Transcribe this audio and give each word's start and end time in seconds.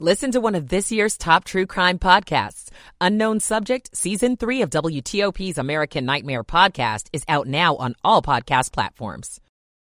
Listen 0.00 0.32
to 0.32 0.40
one 0.40 0.56
of 0.56 0.70
this 0.70 0.90
year's 0.90 1.16
top 1.16 1.44
true 1.44 1.66
crime 1.66 2.00
podcasts. 2.00 2.68
Unknown 3.00 3.38
Subject, 3.38 3.96
Season 3.96 4.36
3 4.36 4.62
of 4.62 4.70
WTOP's 4.70 5.56
American 5.56 6.04
Nightmare 6.04 6.42
podcast 6.42 7.06
is 7.12 7.22
out 7.28 7.46
now 7.46 7.76
on 7.76 7.94
all 8.02 8.20
podcast 8.20 8.72
platforms. 8.72 9.40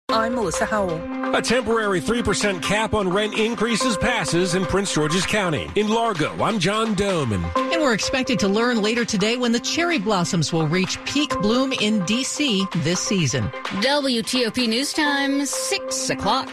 I'm 0.10 0.36
Melissa 0.36 0.66
Howell. 0.66 1.34
A 1.34 1.42
temporary 1.42 2.02
3% 2.02 2.62
cap 2.62 2.94
on 2.94 3.08
rent 3.10 3.39
increases 3.39 3.96
passes 3.96 4.54
in 4.54 4.66
Prince 4.66 4.94
George's 4.94 5.26
County. 5.26 5.70
In 5.76 5.88
Largo, 5.88 6.32
I'm 6.44 6.60
John 6.60 6.94
Domen. 6.96 7.44
And 7.56 7.82
we're 7.82 7.94
expected 7.94 8.38
to 8.40 8.50
learn 8.50 8.82
later 8.82 9.06
today 9.06 9.38
when 9.38 9.54
the 9.54 9.62
cherry 9.62 9.98
blossoms 9.98 10.52
will 10.52 10.68
reach 10.68 11.02
peak 11.06 11.30
bloom 11.42 11.72
in 11.72 12.04
D.C. 12.04 12.68
this 12.80 13.00
season. 13.00 13.46
WTOP 13.80 14.68
News 14.68 14.92
Time, 14.92 15.46
6 15.46 16.09
o'clock. 16.09 16.50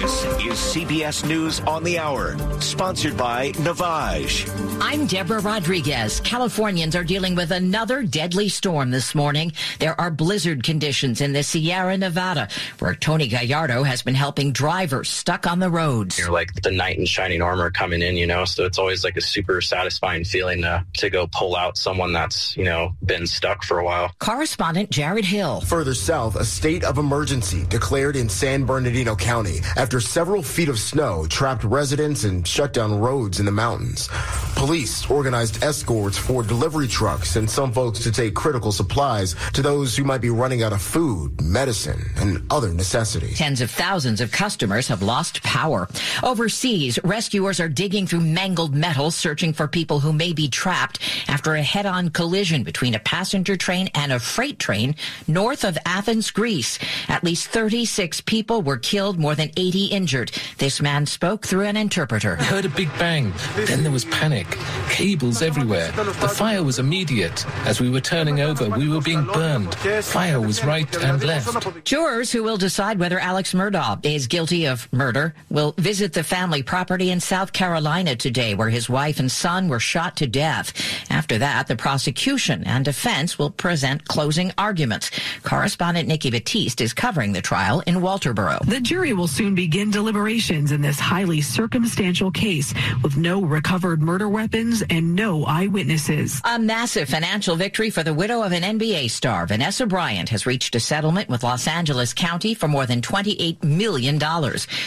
This 0.00 0.24
is 0.24 0.52
CBS 0.76 1.26
News 1.26 1.58
on 1.58 1.82
the 1.82 1.98
Hour, 1.98 2.36
sponsored 2.60 3.16
by 3.16 3.50
Navage. 3.54 4.48
I'm 4.80 5.08
Deborah 5.08 5.40
Rodriguez. 5.40 6.20
Californians 6.20 6.94
are 6.94 7.02
dealing 7.02 7.34
with 7.34 7.50
another 7.50 8.04
deadly 8.04 8.48
storm 8.48 8.92
this 8.92 9.12
morning. 9.12 9.52
There 9.80 10.00
are 10.00 10.12
blizzard 10.12 10.62
conditions 10.62 11.20
in 11.20 11.32
the 11.32 11.42
Sierra 11.42 11.98
Nevada, 11.98 12.46
where 12.78 12.94
Tony 12.94 13.26
Gallardo 13.26 13.82
has 13.82 14.02
been 14.02 14.14
helping 14.14 14.52
drivers 14.52 15.10
stuck 15.10 15.48
on 15.48 15.58
the 15.58 15.68
roads. 15.68 16.16
You're 16.16 16.30
like 16.30 16.54
the 16.62 16.70
knight 16.70 16.96
in 16.96 17.04
shining 17.04 17.42
armor 17.42 17.72
coming 17.72 18.00
in, 18.00 18.14
you 18.14 18.28
know, 18.28 18.44
so 18.44 18.66
it's 18.66 18.78
always 18.78 19.02
like 19.02 19.16
a 19.16 19.20
super 19.20 19.60
satisfying 19.60 20.22
feeling 20.22 20.62
to, 20.62 20.86
to 20.98 21.10
go 21.10 21.26
pull 21.26 21.56
out 21.56 21.76
someone 21.76 22.12
that's, 22.12 22.56
you 22.56 22.64
know, 22.64 22.94
been 23.04 23.26
stuck 23.26 23.64
for 23.64 23.80
a 23.80 23.84
while. 23.84 24.12
Correspondent 24.20 24.90
Jared 24.90 25.24
Hill. 25.24 25.60
Further 25.62 25.94
south, 25.94 26.36
a 26.36 26.44
state 26.44 26.84
of 26.84 26.98
emergency 26.98 27.66
declared 27.68 28.14
in 28.14 28.28
San 28.28 28.64
Bernardino 28.64 29.16
County 29.16 29.58
after 29.76 29.87
several 29.96 30.42
feet 30.42 30.68
of 30.68 30.78
snow 30.78 31.26
trapped 31.28 31.64
residents 31.64 32.24
and 32.24 32.46
shut 32.46 32.72
down 32.72 33.00
roads 33.00 33.40
in 33.40 33.46
the 33.46 33.52
mountains. 33.52 34.08
Police 34.54 35.10
organized 35.10 35.62
escorts 35.64 36.18
for 36.18 36.42
delivery 36.42 36.86
trucks 36.86 37.36
and 37.36 37.48
some 37.48 37.72
folks 37.72 38.00
to 38.00 38.12
take 38.12 38.34
critical 38.34 38.70
supplies 38.70 39.34
to 39.54 39.62
those 39.62 39.96
who 39.96 40.04
might 40.04 40.20
be 40.20 40.30
running 40.30 40.62
out 40.62 40.72
of 40.72 40.82
food, 40.82 41.40
medicine, 41.40 42.00
and 42.16 42.44
other 42.52 42.74
necessities. 42.74 43.38
Tens 43.38 43.60
of 43.60 43.70
thousands 43.70 44.20
of 44.20 44.30
customers 44.30 44.88
have 44.88 45.02
lost 45.02 45.42
power. 45.42 45.88
Overseas, 46.22 46.98
rescuers 47.02 47.58
are 47.58 47.68
digging 47.68 48.06
through 48.06 48.20
mangled 48.20 48.74
metal 48.74 49.10
searching 49.10 49.52
for 49.52 49.66
people 49.66 50.00
who 50.00 50.12
may 50.12 50.32
be 50.32 50.48
trapped 50.48 51.00
after 51.28 51.54
a 51.54 51.62
head-on 51.62 52.10
collision 52.10 52.62
between 52.62 52.94
a 52.94 53.00
passenger 53.00 53.56
train 53.56 53.88
and 53.94 54.12
a 54.12 54.20
freight 54.20 54.58
train 54.58 54.94
north 55.26 55.64
of 55.64 55.78
Athens, 55.86 56.30
Greece. 56.30 56.78
At 57.08 57.24
least 57.24 57.48
36 57.48 58.20
people 58.22 58.60
were 58.62 58.76
killed, 58.76 59.18
more 59.18 59.34
than 59.34 59.50
80 59.56 59.77
injured. 59.86 60.32
This 60.58 60.80
man 60.80 61.06
spoke 61.06 61.46
through 61.46 61.64
an 61.64 61.76
interpreter. 61.76 62.36
I 62.40 62.44
heard 62.44 62.64
a 62.64 62.68
big 62.68 62.90
bang. 62.98 63.32
Then 63.54 63.82
there 63.82 63.92
was 63.92 64.04
panic. 64.06 64.46
Cables 64.88 65.42
everywhere. 65.42 65.92
The 65.92 66.28
fire 66.28 66.62
was 66.62 66.78
immediate. 66.78 67.46
As 67.66 67.80
we 67.80 67.90
were 67.90 68.00
turning 68.00 68.40
over, 68.40 68.68
we 68.70 68.88
were 68.88 69.00
being 69.00 69.24
burned. 69.24 69.74
Fire 70.04 70.40
was 70.40 70.64
right 70.64 70.94
and 71.02 71.22
left. 71.22 71.84
Jurors 71.84 72.32
who 72.32 72.42
will 72.42 72.56
decide 72.56 72.98
whether 72.98 73.18
Alex 73.18 73.54
Murdaugh 73.54 74.04
is 74.04 74.26
guilty 74.26 74.66
of 74.66 74.90
murder 74.92 75.34
will 75.50 75.74
visit 75.78 76.12
the 76.12 76.22
family 76.24 76.62
property 76.62 77.10
in 77.10 77.20
South 77.20 77.52
Carolina 77.52 78.16
today 78.16 78.54
where 78.54 78.70
his 78.70 78.88
wife 78.88 79.20
and 79.20 79.30
son 79.30 79.68
were 79.68 79.80
shot 79.80 80.16
to 80.16 80.26
death. 80.26 80.72
After 81.10 81.38
that, 81.38 81.66
the 81.66 81.76
prosecution 81.76 82.64
and 82.64 82.84
defense 82.84 83.38
will 83.38 83.50
present 83.50 84.06
closing 84.08 84.52
arguments. 84.58 85.10
Correspondent 85.42 86.08
Nikki 86.08 86.30
Batiste 86.30 86.80
is 86.80 86.92
covering 86.92 87.32
the 87.32 87.42
trial 87.42 87.80
in 87.86 87.96
Walterboro. 87.96 88.64
The 88.66 88.80
jury 88.80 89.12
will 89.12 89.28
soon 89.28 89.54
begin 89.68 89.90
deliberations 89.90 90.72
in 90.72 90.80
this 90.80 90.98
highly 90.98 91.42
circumstantial 91.42 92.30
case 92.30 92.72
with 93.02 93.18
no 93.18 93.42
recovered 93.42 94.00
murder 94.00 94.26
weapons 94.26 94.82
and 94.88 95.14
no 95.14 95.44
eyewitnesses. 95.44 96.40
A 96.46 96.58
massive 96.58 97.10
financial 97.10 97.54
victory 97.54 97.90
for 97.90 98.02
the 98.02 98.14
widow 98.14 98.40
of 98.40 98.52
an 98.52 98.62
NBA 98.62 99.10
star. 99.10 99.46
Vanessa 99.46 99.84
Bryant 99.84 100.30
has 100.30 100.46
reached 100.46 100.74
a 100.74 100.80
settlement 100.80 101.28
with 101.28 101.42
Los 101.42 101.68
Angeles 101.68 102.14
County 102.14 102.54
for 102.54 102.66
more 102.66 102.86
than 102.86 103.02
$28 103.02 103.62
million. 103.62 104.18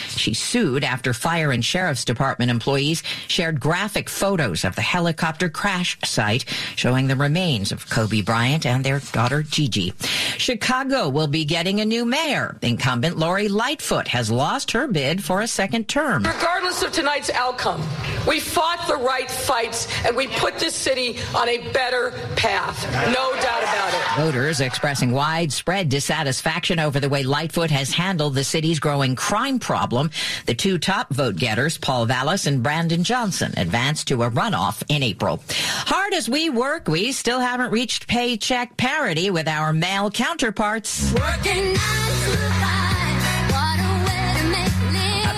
She 0.08 0.34
sued 0.34 0.84
after 0.84 1.14
fire 1.14 1.52
and 1.52 1.64
sheriff's 1.64 2.04
department 2.04 2.50
employees 2.50 3.04
shared 3.28 3.60
graphic 3.60 4.10
photos 4.10 4.66
of 4.66 4.76
the 4.76 4.82
helicopter 4.82 5.48
crash 5.48 5.96
site 6.04 6.46
showing 6.76 7.06
the 7.06 7.16
remains 7.16 7.72
of 7.72 7.88
Kobe 7.88 8.22
Bryant 8.22 8.66
and 8.66 8.84
their 8.84 9.00
daughter 9.12 9.44
Gigi. 9.44 9.94
Chicago 10.40 11.08
will 11.08 11.28
be 11.28 11.46
getting 11.46 11.82
a 11.82 11.86
new 11.86 12.04
mayor. 12.04 12.58
Incumbent 12.64 13.16
Lori 13.16 13.48
Lightfoot 13.48 14.08
has 14.08 14.32
lost 14.32 14.71
her 14.72 14.88
bid 14.88 15.24
for 15.24 15.42
a 15.42 15.48
second 15.48 15.88
term. 15.88 16.24
Regardless 16.24 16.84
of 16.84 16.92
tonight's 16.92 17.30
outcome, 17.32 17.82
we 18.28 18.40
fought 18.40 18.88
the 18.88 18.96
right 18.96 19.30
fights 19.30 19.88
and 20.06 20.16
we 20.16 20.28
put 20.28 20.60
this 20.60 20.76
city 20.76 21.18
on 21.36 21.50
a 21.50 21.72
better 21.72 22.12
path. 22.36 22.84
No 23.08 23.32
doubt 23.42 23.64
about 23.64 23.94
it. 23.94 24.22
Voters 24.22 24.62
expressing 24.62 25.12
widespread 25.12 25.90
dissatisfaction 25.90 26.80
over 26.80 27.00
the 27.00 27.10
way 27.10 27.24
Lightfoot 27.24 27.72
has 27.72 27.92
handled 27.92 28.36
the 28.36 28.44
city's 28.44 28.80
growing 28.80 29.16
crime 29.16 29.60
problem. 29.60 30.12
The 30.46 30.56
two 30.56 30.78
top 30.78 31.14
vote 31.14 31.36
getters, 31.36 31.78
Paul 31.78 32.06
Vallas 32.06 32.48
and 32.48 32.64
Brandon 32.64 33.04
Johnson, 33.04 33.54
advanced 33.58 34.08
to 34.08 34.24
a 34.24 34.30
runoff 34.32 34.84
in 34.90 35.04
April. 35.04 35.42
Hard 35.50 36.14
as 36.14 36.30
we 36.30 36.50
work, 36.50 36.88
we 36.88 37.12
still 37.12 37.40
haven't 37.40 37.72
reached 37.72 38.08
paycheck 38.08 38.78
parity 38.78 39.30
with 39.30 39.48
our 39.48 39.74
male 39.74 40.12
counterparts. 40.12 41.12
Working 41.14 41.76
A 41.76 42.81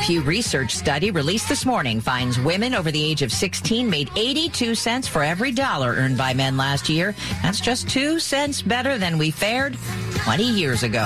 Pew 0.03 0.21
Research 0.21 0.75
study 0.75 1.11
released 1.11 1.47
this 1.47 1.65
morning 1.65 2.01
finds 2.01 2.37
women 2.37 2.75
over 2.75 2.91
the 2.91 3.01
age 3.01 3.21
of 3.21 3.31
16 3.31 3.89
made 3.89 4.11
82 4.17 4.75
cents 4.75 5.07
for 5.07 5.23
every 5.23 5.53
dollar 5.53 5.91
earned 5.91 6.17
by 6.17 6.33
men 6.33 6.57
last 6.57 6.89
year. 6.89 7.15
That's 7.41 7.61
just 7.61 7.87
2 7.89 8.19
cents 8.19 8.61
better 8.61 8.97
than 8.97 9.17
we 9.17 9.31
fared 9.31 9.77
20 10.15 10.43
years 10.43 10.83
ago. 10.83 11.05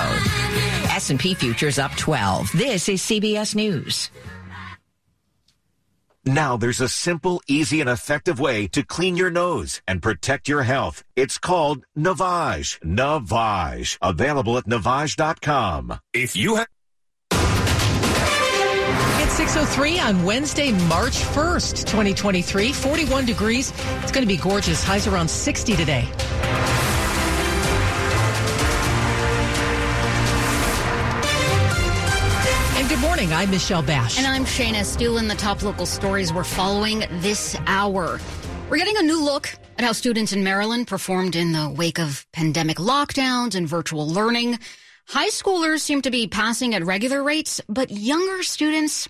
S&P 0.90 1.34
futures 1.34 1.78
up 1.78 1.92
12. 1.92 2.50
This 2.54 2.88
is 2.88 3.00
CBS 3.00 3.54
News. 3.54 4.10
Now 6.24 6.56
there's 6.56 6.80
a 6.80 6.88
simple, 6.88 7.40
easy, 7.46 7.80
and 7.80 7.88
effective 7.88 8.40
way 8.40 8.66
to 8.66 8.82
clean 8.82 9.16
your 9.16 9.30
nose 9.30 9.80
and 9.86 10.02
protect 10.02 10.48
your 10.48 10.64
health. 10.64 11.04
It's 11.14 11.38
called 11.38 11.84
Navage. 11.96 12.80
Navage. 12.80 13.96
Available 14.02 14.58
at 14.58 14.64
Navage.com. 14.64 16.00
If 16.12 16.34
you 16.34 16.56
have 16.56 16.66
It's 16.66 16.77
603 19.38 20.00
on 20.00 20.24
Wednesday, 20.24 20.72
March 20.88 21.18
1st, 21.20 21.84
2023. 21.84 22.72
41 22.72 23.24
degrees. 23.24 23.72
It's 24.02 24.10
going 24.10 24.26
to 24.26 24.26
be 24.26 24.36
gorgeous. 24.36 24.82
Highs 24.82 25.06
around 25.06 25.30
60 25.30 25.76
today. 25.76 26.08
And 32.74 32.88
good 32.88 32.98
morning. 32.98 33.32
I'm 33.32 33.48
Michelle 33.52 33.80
Basch. 33.80 34.18
And 34.18 34.26
I'm 34.26 34.44
Shayna 34.44 34.84
Steele 34.84 35.18
in 35.18 35.28
the 35.28 35.36
top 35.36 35.62
local 35.62 35.86
stories 35.86 36.32
we're 36.32 36.42
following 36.42 37.04
this 37.20 37.56
hour. 37.68 38.18
We're 38.68 38.78
getting 38.78 38.96
a 38.96 39.02
new 39.02 39.22
look 39.22 39.54
at 39.76 39.84
how 39.84 39.92
students 39.92 40.32
in 40.32 40.42
Maryland 40.42 40.88
performed 40.88 41.36
in 41.36 41.52
the 41.52 41.70
wake 41.70 42.00
of 42.00 42.26
pandemic 42.32 42.78
lockdowns 42.78 43.54
and 43.54 43.68
virtual 43.68 44.08
learning. 44.08 44.58
High 45.08 45.30
schoolers 45.30 45.80
seem 45.80 46.02
to 46.02 46.10
be 46.10 46.28
passing 46.28 46.74
at 46.74 46.84
regular 46.84 47.22
rates, 47.22 47.62
but 47.66 47.90
younger 47.90 48.42
students, 48.42 49.08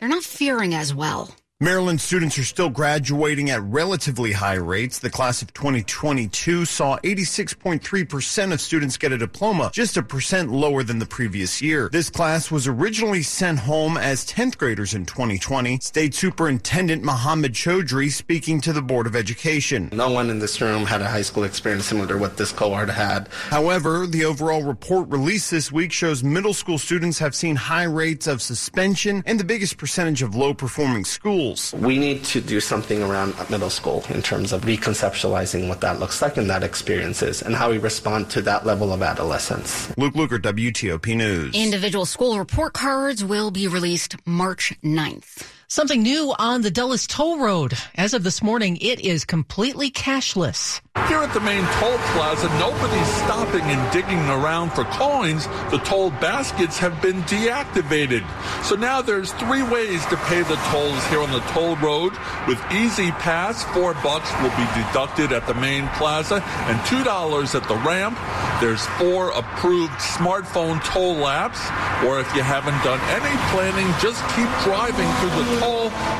they're 0.00 0.08
not 0.08 0.24
faring 0.24 0.74
as 0.74 0.92
well. 0.92 1.32
Maryland 1.58 1.98
students 2.02 2.38
are 2.38 2.44
still 2.44 2.68
graduating 2.68 3.48
at 3.48 3.62
relatively 3.62 4.32
high 4.32 4.56
rates. 4.56 4.98
The 4.98 5.08
class 5.08 5.40
of 5.40 5.54
2022 5.54 6.66
saw 6.66 6.98
86.3% 6.98 8.52
of 8.52 8.60
students 8.60 8.98
get 8.98 9.12
a 9.12 9.16
diploma, 9.16 9.70
just 9.72 9.96
a 9.96 10.02
percent 10.02 10.52
lower 10.52 10.82
than 10.82 10.98
the 10.98 11.06
previous 11.06 11.62
year. 11.62 11.88
This 11.90 12.10
class 12.10 12.50
was 12.50 12.66
originally 12.66 13.22
sent 13.22 13.60
home 13.60 13.96
as 13.96 14.26
10th 14.26 14.58
graders 14.58 14.92
in 14.92 15.06
2020. 15.06 15.78
State 15.78 16.14
Superintendent 16.14 17.02
Mohammed 17.02 17.54
Choudhury 17.54 18.10
speaking 18.12 18.60
to 18.60 18.74
the 18.74 18.82
Board 18.82 19.06
of 19.06 19.16
Education. 19.16 19.88
No 19.94 20.10
one 20.10 20.28
in 20.28 20.40
this 20.40 20.60
room 20.60 20.84
had 20.84 21.00
a 21.00 21.08
high 21.08 21.22
school 21.22 21.44
experience 21.44 21.86
similar 21.86 22.08
to 22.08 22.18
what 22.18 22.36
this 22.36 22.52
cohort 22.52 22.90
had. 22.90 23.28
However, 23.48 24.06
the 24.06 24.26
overall 24.26 24.62
report 24.62 25.08
released 25.08 25.50
this 25.50 25.72
week 25.72 25.90
shows 25.90 26.22
middle 26.22 26.52
school 26.52 26.76
students 26.76 27.18
have 27.20 27.34
seen 27.34 27.56
high 27.56 27.84
rates 27.84 28.26
of 28.26 28.42
suspension 28.42 29.22
and 29.24 29.40
the 29.40 29.44
biggest 29.44 29.78
percentage 29.78 30.20
of 30.20 30.34
low 30.34 30.52
performing 30.52 31.06
schools. 31.06 31.45
We 31.74 31.98
need 31.98 32.24
to 32.24 32.40
do 32.40 32.60
something 32.60 33.02
around 33.02 33.34
middle 33.50 33.70
school 33.70 34.04
in 34.08 34.22
terms 34.22 34.52
of 34.52 34.62
reconceptualizing 34.62 35.68
what 35.68 35.80
that 35.82 36.00
looks 36.00 36.20
like 36.22 36.36
and 36.36 36.50
that 36.50 36.62
experience 36.62 37.22
is 37.22 37.42
and 37.42 37.54
how 37.54 37.70
we 37.70 37.78
respond 37.78 38.30
to 38.30 38.42
that 38.42 38.66
level 38.66 38.92
of 38.92 39.02
adolescence. 39.02 39.96
Luke 39.96 40.14
Lukert, 40.14 40.42
WTOP 40.42 41.16
News. 41.16 41.54
Individual 41.54 42.06
school 42.06 42.38
report 42.38 42.72
cards 42.72 43.24
will 43.24 43.50
be 43.50 43.68
released 43.68 44.16
March 44.26 44.72
9th. 44.82 45.55
Something 45.68 46.02
new 46.04 46.32
on 46.38 46.62
the 46.62 46.70
Dulles 46.70 47.08
Toll 47.08 47.40
Road. 47.40 47.74
As 47.96 48.14
of 48.14 48.22
this 48.22 48.40
morning, 48.40 48.76
it 48.80 49.00
is 49.00 49.24
completely 49.24 49.90
cashless. 49.90 50.80
Here 51.08 51.18
at 51.18 51.34
the 51.34 51.40
main 51.40 51.64
toll 51.78 51.98
plaza, 52.14 52.48
nobody's 52.60 53.14
stopping 53.16 53.62
and 53.62 53.92
digging 53.92 54.22
around 54.30 54.70
for 54.70 54.84
coins. 54.84 55.46
The 55.72 55.78
toll 55.84 56.10
baskets 56.10 56.78
have 56.78 57.02
been 57.02 57.20
deactivated. 57.22 58.24
So 58.62 58.76
now 58.76 59.02
there's 59.02 59.32
three 59.32 59.62
ways 59.64 60.06
to 60.06 60.16
pay 60.28 60.42
the 60.42 60.54
tolls 60.70 61.04
here 61.08 61.20
on 61.20 61.32
the 61.32 61.40
toll 61.50 61.74
road. 61.76 62.12
With 62.46 62.58
E-ZPass, 62.70 63.64
four 63.74 63.94
bucks 63.94 64.30
will 64.40 64.54
be 64.56 64.66
deducted 64.80 65.32
at 65.32 65.48
the 65.48 65.54
main 65.54 65.88
plaza 65.98 66.42
and 66.70 66.86
two 66.86 67.02
dollars 67.02 67.56
at 67.56 67.66
the 67.66 67.76
ramp. 67.76 68.16
There's 68.60 68.86
four 68.98 69.30
approved 69.30 69.92
smartphone 69.94 70.82
toll 70.84 71.26
apps. 71.26 71.58
Or 72.06 72.20
if 72.20 72.34
you 72.34 72.42
haven't 72.42 72.78
done 72.84 73.00
any 73.10 73.34
planning, 73.50 73.86
just 74.00 74.22
keep 74.36 74.48
driving 74.64 75.08
through 75.20 75.42
the 75.42 75.55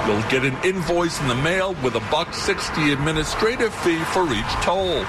You'll 0.07 0.23
get 0.31 0.45
an 0.45 0.57
invoice 0.65 1.21
in 1.21 1.29
the 1.29 1.35
mail 1.35 1.75
with 1.83 1.95
a 1.97 2.01
buck 2.11 2.33
sixty 2.33 2.93
administrative 2.93 3.75
fee 3.75 4.03
for 4.05 4.25
each 4.33 4.45
toll. 4.63 5.05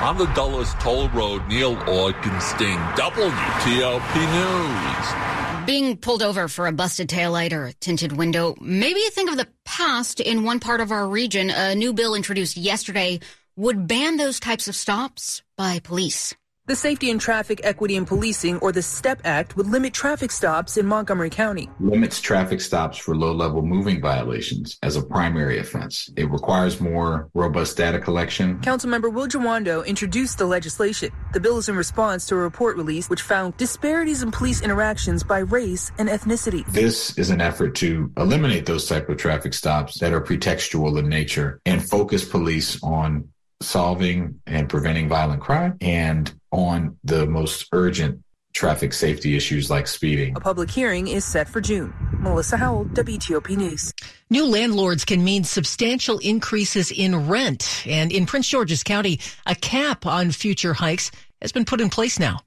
On 0.00 0.16
the 0.16 0.26
Dulles 0.34 0.74
Toll 0.74 1.08
Road, 1.10 1.46
Neil 1.48 1.76
Augenstein, 1.76 2.78
WTOP 2.94 4.14
News. 4.32 5.66
Being 5.66 5.96
pulled 5.96 6.22
over 6.22 6.48
for 6.48 6.66
a 6.66 6.72
busted 6.72 7.08
taillight 7.08 7.52
or 7.52 7.66
a 7.66 7.72
tinted 7.74 8.12
window, 8.12 8.54
maybe 8.60 9.00
you 9.00 9.10
think 9.10 9.30
of 9.30 9.36
the 9.36 9.48
past 9.64 10.20
in 10.20 10.44
one 10.44 10.60
part 10.60 10.80
of 10.80 10.92
our 10.92 11.06
region. 11.06 11.50
A 11.50 11.74
new 11.74 11.92
bill 11.92 12.14
introduced 12.14 12.56
yesterday 12.56 13.20
would 13.56 13.86
ban 13.86 14.16
those 14.16 14.40
types 14.40 14.68
of 14.68 14.74
stops 14.74 15.42
by 15.56 15.80
police. 15.80 16.34
The 16.68 16.76
Safety 16.76 17.10
and 17.10 17.18
Traffic 17.18 17.62
Equity 17.64 17.96
and 17.96 18.06
Policing, 18.06 18.58
or 18.58 18.72
the 18.72 18.82
STEP 18.82 19.22
Act, 19.24 19.56
would 19.56 19.68
limit 19.68 19.94
traffic 19.94 20.30
stops 20.30 20.76
in 20.76 20.84
Montgomery 20.84 21.30
County. 21.30 21.70
Limits 21.80 22.20
traffic 22.20 22.60
stops 22.60 22.98
for 22.98 23.16
low 23.16 23.32
level 23.32 23.62
moving 23.62 24.02
violations 24.02 24.76
as 24.82 24.94
a 24.94 25.02
primary 25.02 25.60
offense. 25.60 26.10
It 26.14 26.30
requires 26.30 26.78
more 26.78 27.30
robust 27.32 27.78
data 27.78 27.98
collection. 27.98 28.58
Councilmember 28.58 29.10
Will 29.10 29.26
Jawando 29.26 29.86
introduced 29.86 30.36
the 30.36 30.44
legislation. 30.44 31.10
The 31.32 31.40
bill 31.40 31.56
is 31.56 31.70
in 31.70 31.74
response 31.74 32.26
to 32.26 32.34
a 32.34 32.38
report 32.38 32.76
released 32.76 33.08
which 33.08 33.22
found 33.22 33.56
disparities 33.56 34.22
in 34.22 34.30
police 34.30 34.60
interactions 34.60 35.22
by 35.22 35.38
race 35.38 35.90
and 35.96 36.10
ethnicity. 36.10 36.66
This 36.66 37.16
is 37.16 37.30
an 37.30 37.40
effort 37.40 37.76
to 37.76 38.12
eliminate 38.18 38.66
those 38.66 38.86
type 38.86 39.08
of 39.08 39.16
traffic 39.16 39.54
stops 39.54 40.00
that 40.00 40.12
are 40.12 40.20
pretextual 40.20 40.98
in 40.98 41.08
nature 41.08 41.62
and 41.64 41.82
focus 41.82 42.26
police 42.26 42.78
on 42.82 43.26
solving 43.60 44.40
and 44.46 44.68
preventing 44.68 45.08
violent 45.08 45.40
crime 45.40 45.76
and 45.80 46.32
on 46.50 46.96
the 47.04 47.26
most 47.26 47.66
urgent 47.72 48.22
traffic 48.54 48.92
safety 48.92 49.36
issues 49.36 49.70
like 49.70 49.86
speeding. 49.86 50.36
A 50.36 50.40
public 50.40 50.70
hearing 50.70 51.06
is 51.06 51.24
set 51.24 51.48
for 51.48 51.60
June. 51.60 51.92
Melissa 52.18 52.56
Howell, 52.56 52.86
WTOP 52.86 53.56
News. 53.56 53.92
New 54.30 54.46
landlords 54.46 55.04
can 55.04 55.22
mean 55.22 55.44
substantial 55.44 56.18
increases 56.18 56.90
in 56.90 57.28
rent. 57.28 57.84
And 57.86 58.10
in 58.10 58.26
Prince 58.26 58.48
George's 58.48 58.82
County, 58.82 59.20
a 59.46 59.54
cap 59.54 60.06
on 60.06 60.32
future 60.32 60.74
hikes 60.74 61.10
has 61.40 61.52
been 61.52 61.64
put 61.64 61.80
in 61.80 61.88
place 61.88 62.18
now. 62.18 62.40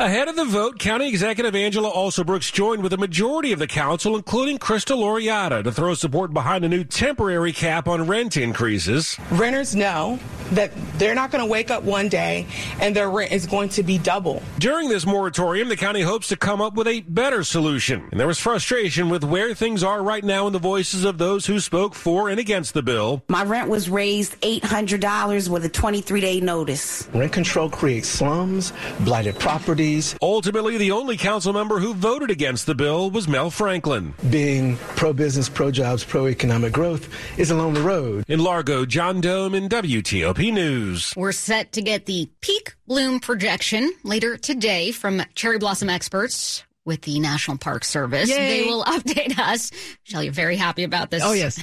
Ahead 0.00 0.28
of 0.28 0.36
the 0.36 0.44
vote, 0.44 0.78
County 0.78 1.08
Executive 1.08 1.56
Angela 1.56 1.90
Alsobrooks 1.90 2.52
joined 2.52 2.84
with 2.84 2.92
a 2.92 2.96
majority 2.96 3.50
of 3.50 3.58
the 3.58 3.66
council, 3.66 4.14
including 4.14 4.56
Crystal 4.56 5.00
Laureata, 5.00 5.64
to 5.64 5.72
throw 5.72 5.92
support 5.94 6.32
behind 6.32 6.64
a 6.64 6.68
new 6.68 6.84
temporary 6.84 7.52
cap 7.52 7.88
on 7.88 8.06
rent 8.06 8.36
increases. 8.36 9.18
Renters 9.32 9.74
know 9.74 10.20
that 10.52 10.70
they're 10.98 11.16
not 11.16 11.32
going 11.32 11.44
to 11.44 11.50
wake 11.50 11.72
up 11.72 11.82
one 11.82 12.08
day 12.08 12.46
and 12.80 12.94
their 12.94 13.10
rent 13.10 13.32
is 13.32 13.44
going 13.44 13.70
to 13.70 13.82
be 13.82 13.98
double. 13.98 14.40
During 14.60 14.88
this 14.88 15.04
moratorium, 15.04 15.68
the 15.68 15.76
county 15.76 16.02
hopes 16.02 16.28
to 16.28 16.36
come 16.36 16.60
up 16.60 16.74
with 16.74 16.86
a 16.86 17.00
better 17.00 17.42
solution. 17.42 18.06
And 18.12 18.20
there 18.20 18.28
was 18.28 18.38
frustration 18.38 19.08
with 19.08 19.24
where 19.24 19.52
things 19.52 19.82
are 19.82 20.00
right 20.00 20.22
now 20.22 20.46
in 20.46 20.52
the 20.52 20.60
voices 20.60 21.04
of 21.04 21.18
those 21.18 21.44
who 21.44 21.58
spoke 21.58 21.96
for 21.96 22.28
and 22.28 22.38
against 22.38 22.72
the 22.72 22.82
bill. 22.82 23.24
My 23.28 23.42
rent 23.42 23.68
was 23.68 23.90
raised 23.90 24.40
$800 24.42 25.48
with 25.48 25.64
a 25.64 25.68
23 25.68 26.20
day 26.20 26.40
notice. 26.40 27.08
Rent 27.12 27.32
control 27.32 27.68
creates 27.68 28.08
slums, 28.08 28.72
blighted 29.00 29.36
property 29.40 29.87
Ultimately, 30.20 30.76
the 30.76 30.92
only 30.92 31.16
council 31.16 31.52
member 31.52 31.78
who 31.78 31.94
voted 31.94 32.30
against 32.30 32.66
the 32.66 32.74
bill 32.74 33.10
was 33.10 33.26
Mel 33.26 33.50
Franklin. 33.50 34.14
Being 34.30 34.76
pro 34.96 35.12
business, 35.12 35.48
pro 35.48 35.70
jobs, 35.70 36.04
pro 36.04 36.28
economic 36.28 36.72
growth 36.72 37.08
is 37.38 37.50
along 37.50 37.74
the 37.74 37.82
road. 37.82 38.24
In 38.28 38.40
Largo, 38.40 38.84
John 38.84 39.20
Domen 39.20 39.68
WTOP 39.68 40.52
News. 40.52 41.14
We're 41.16 41.32
set 41.32 41.72
to 41.72 41.82
get 41.82 42.06
the 42.06 42.30
peak 42.40 42.74
bloom 42.86 43.20
projection 43.20 43.92
later 44.04 44.36
today 44.36 44.92
from 44.92 45.22
cherry 45.34 45.58
blossom 45.58 45.88
experts 45.88 46.64
with 46.88 47.02
the 47.02 47.20
National 47.20 47.58
Park 47.58 47.84
Service. 47.84 48.30
Yay. 48.30 48.62
They 48.62 48.64
will 48.64 48.82
update 48.82 49.38
us. 49.38 49.70
Michelle, 50.04 50.24
you're 50.24 50.32
very 50.32 50.56
happy 50.56 50.82
about 50.82 51.10
this. 51.10 51.22
Oh, 51.22 51.34
yes. 51.34 51.62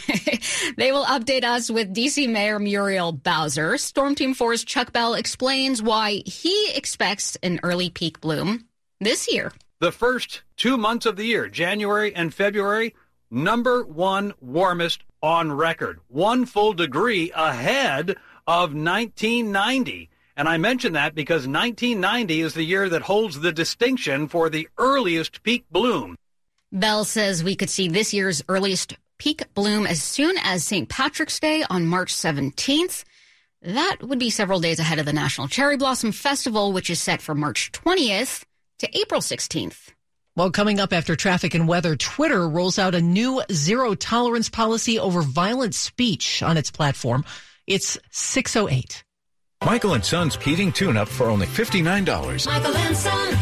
they 0.78 0.92
will 0.92 1.04
update 1.04 1.44
us 1.44 1.70
with 1.70 1.94
DC 1.94 2.30
Mayor 2.30 2.60
Muriel 2.60 3.12
Bowser. 3.12 3.78
Storm 3.78 4.14
Team 4.14 4.36
4's 4.36 4.64
Chuck 4.64 4.94
Bell 4.94 5.16
explains 5.16 5.82
why 5.82 6.22
he 6.26 6.72
expects 6.76 7.36
an 7.42 7.60
early 7.64 7.90
peak 7.90 8.22
bloom 8.22 8.66
this 9.02 9.32
year. 9.34 9.52
The 9.80 9.92
first 9.92 10.44
two 10.56 10.78
months 10.78 11.08
of 11.08 11.16
the 11.16 11.26
year, 11.26 11.50
January 11.50 12.16
and 12.16 12.32
February, 12.32 12.94
number 13.32 13.84
one 13.84 14.34
warmest 14.40 15.04
on 15.24 15.52
record, 15.52 16.00
one 16.08 16.46
full 16.46 16.74
degree 16.74 17.32
ahead 17.36 18.12
of 18.46 18.76
1990. 18.76 20.10
And 20.38 20.50
I 20.50 20.58
mention 20.58 20.94
that 20.94 21.16
because 21.16 21.48
1990 21.48 22.42
is 22.42 22.54
the 22.54 22.64
year 22.64 22.90
that 22.90 23.04
holds 23.04 23.40
the 23.40 23.54
distinction 23.54 24.28
for 24.28 24.50
the 24.50 24.68
earliest 24.78 25.44
peak 25.44 25.66
bloom. 25.72 26.16
Bell 26.72 27.06
says 27.06 27.44
we 27.44 27.56
could 27.56 27.70
see 27.70 27.88
this 27.88 28.14
year's 28.14 28.44
earliest 28.50 28.98
peak 29.18 29.44
bloom 29.54 29.88
as 29.88 30.02
soon 30.02 30.36
as 30.44 30.66
St. 30.66 30.90
Patrick's 30.90 31.40
Day 31.40 31.64
on 31.70 31.86
March 31.86 32.14
17th. 32.14 33.06
That 33.62 33.98
would 34.02 34.20
be 34.20 34.30
several 34.30 34.60
days 34.60 34.80
ahead 34.80 35.00
of 35.00 35.06
the 35.06 35.14
National 35.14 35.48
Cherry 35.48 35.78
Blossom 35.78 36.12
Festival, 36.12 36.74
which 36.74 36.90
is 36.90 37.00
set 37.00 37.22
for 37.22 37.34
March 37.34 37.72
20th 37.72 38.44
to 38.80 38.98
April 38.98 39.22
16th. 39.22 39.92
Well, 40.36 40.52
coming 40.52 40.82
up 40.82 40.92
after 40.92 41.16
traffic 41.16 41.54
and 41.54 41.66
weather, 41.66 41.96
Twitter 41.96 42.50
rolls 42.50 42.78
out 42.78 42.94
a 42.94 43.02
new 43.02 43.42
zero 43.54 43.96
tolerance 43.96 44.50
policy 44.50 45.00
over 45.00 45.22
violent 45.22 45.74
speech 45.74 46.44
on 46.44 46.58
its 46.58 46.70
platform. 46.70 47.24
It's 47.68 47.98
608. 48.12 49.05
Michael 49.66 49.96
and 49.96 50.06
Son's 50.06 50.36
heating 50.36 50.72
tune 50.72 50.96
up 50.96 51.08
for 51.08 51.26
only 51.26 51.48
$59. 51.48 52.46
Michael 52.46 52.78
and 52.78 52.96
Son. 52.96 53.34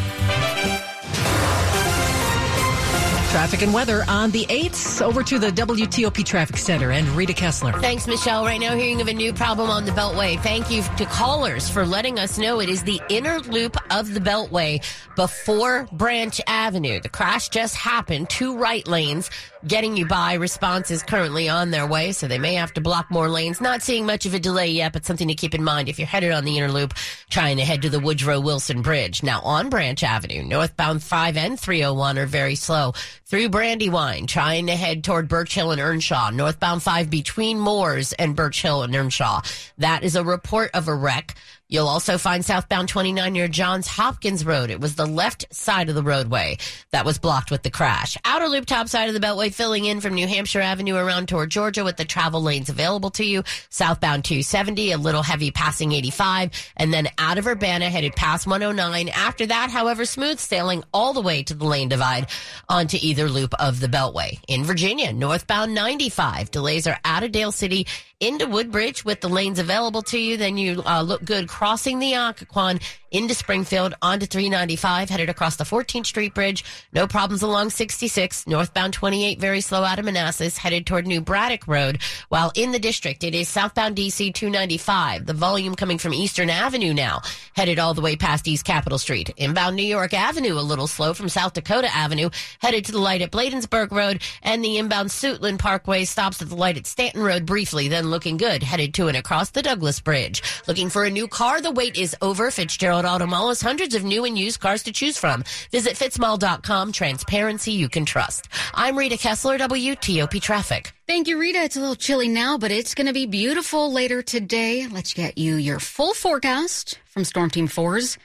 Traffic 3.30 3.62
and 3.64 3.74
weather 3.74 4.06
on 4.08 4.32
the 4.32 4.46
8th. 4.46 5.02
Over 5.02 5.22
to 5.22 5.38
the 5.38 5.50
WTOP 5.50 6.24
Traffic 6.24 6.56
Center 6.56 6.92
and 6.92 7.06
Rita 7.10 7.34
Kessler. 7.34 7.74
Thanks, 7.82 8.08
Michelle. 8.08 8.46
Right 8.46 8.60
now, 8.60 8.74
hearing 8.74 9.02
of 9.02 9.10
a 9.10 9.14
new 9.14 9.34
problem 9.34 9.70
on 9.70 9.84
the 9.84 9.92
Beltway. 9.92 10.40
Thank 10.40 10.72
you 10.72 10.82
to 10.98 11.06
callers 11.06 11.68
for 11.68 11.86
letting 11.86 12.20
us 12.20 12.38
know 12.38 12.62
it 12.62 12.70
is 12.70 12.84
the 12.84 13.02
inner 13.10 13.40
loop 13.40 13.76
of 13.92 14.14
the 14.14 14.22
Beltway 14.22 14.82
before 15.18 15.90
Branch 15.92 16.40
Avenue. 16.48 17.02
The 17.02 17.10
crash 17.10 17.50
just 17.50 17.76
happened. 17.76 18.30
Two 18.30 18.56
right 18.56 18.88
lanes 18.88 19.30
getting 19.68 19.98
you 19.98 20.06
by. 20.06 20.34
Response 20.34 20.92
is 20.92 21.04
currently 21.04 21.50
on 21.50 21.72
their 21.72 21.88
way, 21.88 22.12
so 22.12 22.28
they 22.28 22.38
may 22.38 22.56
have 22.56 22.74
to 22.74 22.82
block 22.82 23.10
more 23.10 23.30
lanes. 23.30 23.62
Not 23.62 23.82
seeing 23.82 24.06
much 24.06 24.26
of 24.26 24.34
a 24.34 24.40
delay 24.40 24.68
yet, 24.68 24.94
but 24.94 25.06
something 25.06 25.28
to 25.28 25.36
keep 25.36 25.56
in 25.56 25.64
mind 25.64 25.90
if 25.90 25.98
you're 25.98 26.08
headed 26.08 26.32
on 26.32 26.46
the 26.46 26.58
inner 26.58 26.72
loop, 26.72 26.94
trying 27.30 27.58
to 27.58 27.66
head 27.66 27.82
to 27.84 27.90
the 27.90 28.00
Woodrow 28.00 28.40
Wilson 28.40 28.82
Bridge. 28.82 29.24
Now 29.24 29.42
on 29.42 29.70
Branch 29.70 30.02
Avenue, 30.04 30.44
northbound 30.44 31.04
5 31.04 31.38
and 31.38 31.60
301 31.60 32.18
are 32.18 32.26
very 32.26 32.56
slow. 32.56 32.94
Through 33.26 33.50
Brandywine, 33.50 34.28
trying 34.28 34.68
to 34.68 34.76
head 34.76 35.04
toward 35.04 35.28
Birch 35.28 35.56
Hill 35.56 35.72
and 35.72 35.82
Earnshaw. 35.82 36.30
Northbound 36.30 36.84
5 36.84 37.10
between 37.10 37.60
Moores 37.60 38.14
and 38.14 38.36
Birch 38.36 38.62
Hill 38.62 38.84
and 38.84 38.96
Earnshaw. 38.96 39.42
That 39.78 40.04
is 40.04 40.16
a 40.16 40.24
report 40.24 40.72
of 40.74 40.88
a 40.88 40.96
wreck. 40.96 41.36
You'll 41.74 41.88
also 41.88 42.20
find 42.20 42.46
southbound 42.46 42.88
29 42.90 43.34
near 43.34 43.48
Johns 43.48 43.88
Hopkins 43.88 44.46
Road. 44.46 44.70
It 44.70 44.80
was 44.80 44.94
the 44.94 45.08
left 45.08 45.52
side 45.52 45.90
of 45.90 45.96
the 45.96 46.04
roadway 46.04 46.60
that 46.92 47.04
was 47.04 47.18
blocked 47.18 47.50
with 47.50 47.64
the 47.64 47.72
crash. 47.72 48.16
Outer 48.24 48.48
loop 48.48 48.68
top 48.68 48.88
side 48.88 49.08
of 49.08 49.16
the 49.16 49.20
Beltway 49.20 49.52
filling 49.52 49.86
in 49.86 50.00
from 50.00 50.14
New 50.14 50.28
Hampshire 50.28 50.62
Avenue 50.62 50.96
around 50.96 51.30
toward 51.30 51.50
Georgia 51.50 51.84
with 51.84 51.98
the 51.98 52.06
travel 52.06 52.44
lanes 52.44 52.70
available 52.70 53.10
to 53.10 53.26
you. 53.26 53.42
Southbound 53.72 54.24
270, 54.24 54.92
a 54.92 55.00
little 55.00 55.24
heavy 55.24 55.50
passing 55.50 55.94
85, 55.94 56.52
and 56.78 56.94
then 56.94 57.08
out 57.18 57.40
of 57.40 57.48
Urbana 57.48 57.90
headed 57.90 58.16
past 58.16 58.46
109. 58.46 59.10
After 59.10 59.48
that, 59.48 59.72
however, 59.72 60.06
smooth 60.06 60.38
sailing 60.38 60.84
all 60.94 61.14
the 61.14 61.22
way 61.22 61.42
to 61.42 61.56
the 61.56 61.66
lane 61.66 61.90
divide 61.90 62.28
onto 62.70 63.00
either 63.02 63.28
loop 63.28 63.56
of 63.60 63.80
the 63.80 63.88
Beltway. 63.88 64.40
In 64.48 64.64
Virginia, 64.64 65.12
northbound 65.12 65.74
95, 65.74 66.52
delays 66.52 66.86
are 66.86 67.00
out 67.04 67.24
of 67.24 67.32
Dale 67.32 67.52
City 67.52 67.88
into 68.24 68.48
Woodbridge 68.48 69.04
with 69.04 69.20
the 69.20 69.28
lanes 69.28 69.60
available 69.60 70.02
to 70.04 70.18
you. 70.18 70.38
Then 70.38 70.58
you 70.58 70.82
uh, 70.86 71.02
look 71.02 71.26
good 71.26 71.50
crossing 71.50 72.00
the 72.00 72.14
Occoquan 72.14 72.82
into 73.14 73.36
Springfield 73.36 73.94
onto 74.02 74.26
395, 74.26 75.10
headed 75.10 75.30
across 75.30 75.56
the 75.56 75.64
14th 75.64 76.08
Street 76.08 76.34
Bridge. 76.34 76.66
No 76.92 77.06
problems 77.06 77.44
along 77.44 77.70
66, 77.70 78.48
northbound 78.48 78.94
28, 78.94 79.40
very 79.40 79.62
slow 79.62 79.84
out 79.84 80.00
of 80.00 80.06
Manassas, 80.06 80.58
headed 80.58 80.88
toward 80.88 81.06
New 81.06 81.22
Braddock 81.22 81.68
Road. 81.68 82.00
While 82.30 82.52
in 82.56 82.72
the 82.72 82.80
district, 82.80 83.24
it 83.24 83.36
is 83.36 83.48
southbound 83.48 83.96
DC 83.96 84.34
295. 84.34 85.28
The 85.28 85.34
volume 85.34 85.76
coming 85.76 86.00
from 86.00 86.14
Eastern 86.14 86.50
Avenue 86.50 86.94
now, 86.94 87.22
headed 87.56 87.78
all 87.78 87.94
the 87.94 88.02
way 88.02 88.16
past 88.16 88.48
East 88.48 88.66
Capitol 88.66 88.98
Street. 88.98 89.30
Inbound 89.38 89.76
New 89.76 89.84
York 89.84 90.14
Avenue, 90.14 90.58
a 90.58 90.62
little 90.62 90.88
slow 90.88 91.14
from 91.14 91.30
South 91.30 91.54
Dakota 91.54 91.94
Avenue, 91.96 92.32
headed 92.60 92.86
to 92.86 92.92
the 92.92 93.00
light 93.00 93.22
at 93.22 93.32
Bladensburg 93.32 93.92
Road, 93.92 94.24
and 94.42 94.64
the 94.64 94.78
inbound 94.78 95.10
Suitland 95.10 95.60
Parkway 95.60 96.06
stops 96.06 96.42
at 96.42 96.50
the 96.50 96.56
light 96.56 96.78
at 96.78 96.88
Stanton 96.88 97.22
Road 97.22 97.46
briefly, 97.46 97.88
then 97.90 98.10
looking 98.14 98.38
good, 98.38 98.62
headed 98.62 98.94
to 98.94 99.08
and 99.08 99.18
across 99.18 99.50
the 99.50 99.64
Douglass 99.64 100.00
Bridge. 100.00 100.44
Looking 100.68 100.90
for 100.90 101.04
a 101.04 101.10
new 101.10 101.28
car? 101.28 101.60
The 101.62 101.72
wait 101.72 101.98
is 101.98 102.16
over. 102.22 102.52
Fitzgerald 102.52 103.06
Auto 103.06 103.26
Mall 103.26 103.50
has 103.50 103.62
hundreds 103.62 103.96
of 103.96 104.04
new 104.04 104.24
and 104.24 104.38
used 104.38 104.60
cars 104.60 104.84
to 104.84 104.92
choose 104.92 105.18
from. 105.18 105.44
Visit 105.72 105.96
fitzmall.com. 105.96 106.92
Transparency 106.92 107.72
you 107.72 107.90
can 107.90 108.06
trust. 108.06 108.48
I'm 108.76 108.96
Rita 108.96 109.18
Kessler, 109.18 109.58
WTOP 109.58 110.40
Traffic. 110.42 110.94
Thank 111.08 111.28
you, 111.28 111.40
Rita. 111.40 111.64
It's 111.64 111.76
a 111.76 111.80
little 111.80 111.96
chilly 111.96 112.28
now, 112.30 112.58
but 112.58 112.72
it's 112.72 112.94
going 112.94 113.08
to 113.08 113.14
be 113.14 113.26
beautiful 113.26 113.92
later 113.92 114.22
today. 114.22 114.88
Let's 114.88 115.14
get 115.14 115.38
you 115.38 115.56
your 115.56 115.80
full 115.80 116.14
forecast 116.14 117.00
from 117.06 117.26
Storm 117.26 117.50
Team 117.50 117.68
4's 117.68 118.18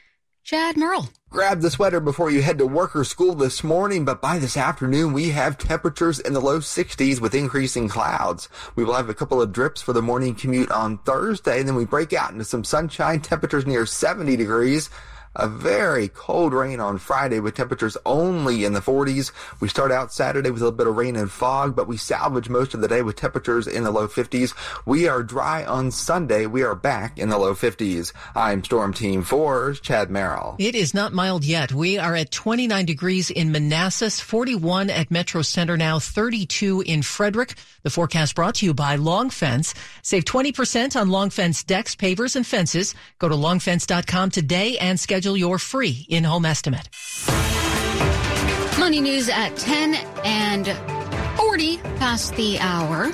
Chad 0.49 0.79
Merrill. 0.79 1.11
Grab 1.29 1.61
the 1.61 1.71
sweater 1.71 2.01
before 2.01 2.31
you 2.31 2.41
head 2.41 2.57
to 2.57 2.65
work 2.65 2.97
or 2.97 3.05
school 3.05 3.35
this 3.35 3.63
morning, 3.63 4.07
but 4.07 4.23
by 4.23 4.39
this 4.39 4.57
afternoon 4.57 5.13
we 5.13 5.29
have 5.29 5.59
temperatures 5.59 6.19
in 6.19 6.33
the 6.33 6.41
low 6.41 6.61
60s 6.61 7.21
with 7.21 7.35
increasing 7.35 7.87
clouds. 7.87 8.49
We 8.75 8.83
will 8.83 8.95
have 8.95 9.11
a 9.11 9.15
couple 9.15 9.43
of 9.43 9.53
drips 9.53 9.83
for 9.83 9.93
the 9.93 10.01
morning 10.01 10.35
commute 10.35 10.71
on 10.71 10.97
Thursday, 11.01 11.59
and 11.59 11.69
then 11.69 11.77
we 11.77 11.85
break 11.85 12.15
out 12.15 12.31
into 12.31 12.47
some 12.47 12.65
sunshine, 12.65 13.21
temperatures 13.21 13.67
near 13.67 13.85
70 13.85 14.37
degrees 14.37 14.89
a 15.39 15.49
very 15.49 16.09
cold 16.09 16.53
rain 16.53 16.81
on 16.81 16.99
Friday 16.99 17.39
with 17.39 17.55
temperatures 17.55 17.97
only 18.05 18.65
in 18.65 18.73
the 18.73 18.81
40s. 18.81 19.31
We 19.61 19.69
start 19.69 19.93
out 19.93 20.13
Saturday 20.13 20.51
with 20.51 20.61
a 20.61 20.65
little 20.65 20.77
bit 20.77 20.89
of 20.89 20.97
rain 20.97 21.15
and 21.15 21.31
fog, 21.31 21.77
but 21.77 21.87
we 21.87 21.97
salvage 21.97 22.49
most 22.49 22.75
of 22.75 22.81
the 22.81 22.89
day 22.89 23.03
with 23.03 23.15
temperatures 23.15 23.69
in 23.69 23.85
the 23.85 23.93
low 23.93 24.09
50s. 24.09 24.53
We 24.85 25.07
are 25.07 25.23
dry 25.23 25.65
on 25.65 25.93
Sunday. 25.93 26.47
We 26.47 26.65
are 26.65 26.75
back 26.75 27.19
in 27.19 27.29
the 27.29 27.39
low 27.39 27.55
50s. 27.55 28.13
I'm 28.35 28.65
Storm 28.65 28.93
Team 28.93 29.23
4's 29.23 29.79
Chad 29.81 30.11
Merrill. 30.11 30.57
It 30.59 30.75
is 30.75 30.93
not 30.93 31.13
mild 31.13 31.45
yet. 31.45 31.73
We 31.73 31.99
are 31.99 32.17
at 32.17 32.33
29 32.33 32.85
degrees 32.85 33.31
in 33.31 33.53
Manassas, 33.53 34.19
41 34.19 34.91
at 34.91 35.11
Metro 35.11 35.43
Center 35.43 35.77
now, 35.77 36.01
32 36.01 36.83
in 36.85 37.03
Frederick. 37.03 37.55
The 37.85 37.91
forecast 37.91 38.35
brought 38.35 38.57
to 38.57 38.67
you 38.67 38.75
by 38.75 38.97
Long 38.97 39.31
Fence. 39.31 39.75
Save 40.03 40.25
20% 40.25 41.01
on 41.01 41.11
Long 41.11 41.31
Fence 41.31 41.63
decks, 41.63 41.95
pavers, 41.95 42.35
and 42.35 42.47
fences. 42.47 42.97
Go 43.21 43.29
to 43.29 43.37
longfence.com 43.37 44.31
today 44.31 44.77
and 44.79 44.99
schedule 44.99 45.28
schedule 45.29 45.37
your 45.37 45.59
free 45.59 46.07
in-home 46.09 46.47
estimate. 46.47 46.89
Money 48.79 49.01
news 49.01 49.29
at 49.29 49.55
10 49.57 49.95
and 50.25 50.67
40 51.37 51.77
past 51.99 52.35
the 52.37 52.59
hour. 52.61 53.11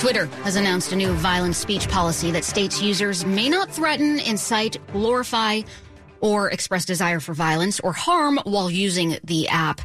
Twitter 0.00 0.26
has 0.44 0.56
announced 0.56 0.92
a 0.92 0.96
new 0.96 1.12
violent 1.12 1.54
speech 1.54 1.88
policy 1.88 2.30
that 2.30 2.44
states 2.44 2.80
users 2.82 3.24
may 3.26 3.48
not 3.48 3.70
threaten, 3.70 4.18
incite, 4.20 4.78
glorify, 4.92 5.60
or 6.20 6.50
express 6.50 6.86
desire 6.86 7.20
for 7.20 7.34
violence 7.34 7.80
or 7.80 7.92
harm 7.92 8.38
while 8.44 8.70
using 8.70 9.18
the 9.24 9.48
app. 9.48 9.80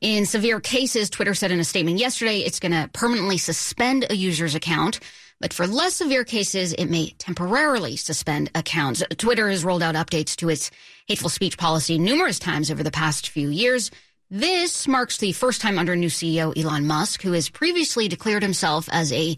In 0.00 0.26
severe 0.26 0.60
cases, 0.60 1.10
Twitter 1.10 1.34
said 1.34 1.50
in 1.50 1.60
a 1.60 1.64
statement 1.64 1.98
yesterday, 1.98 2.40
it's 2.40 2.60
going 2.60 2.72
to 2.72 2.88
permanently 2.92 3.38
suspend 3.38 4.06
a 4.10 4.16
user's 4.16 4.54
account. 4.54 5.00
But 5.40 5.52
for 5.52 5.66
less 5.66 5.94
severe 5.94 6.24
cases, 6.24 6.72
it 6.72 6.86
may 6.86 7.10
temporarily 7.18 7.96
suspend 7.96 8.50
accounts. 8.54 9.02
Twitter 9.18 9.48
has 9.48 9.64
rolled 9.64 9.82
out 9.82 9.94
updates 9.94 10.34
to 10.36 10.48
its 10.48 10.70
hateful 11.06 11.28
speech 11.28 11.56
policy 11.56 11.98
numerous 11.98 12.38
times 12.38 12.70
over 12.70 12.82
the 12.82 12.90
past 12.90 13.28
few 13.28 13.48
years. 13.48 13.90
This 14.30 14.88
marks 14.88 15.18
the 15.18 15.32
first 15.32 15.60
time 15.60 15.78
under 15.78 15.94
new 15.94 16.08
CEO 16.08 16.56
Elon 16.56 16.86
Musk, 16.86 17.22
who 17.22 17.32
has 17.32 17.48
previously 17.48 18.08
declared 18.08 18.42
himself 18.42 18.88
as 18.90 19.12
a 19.12 19.36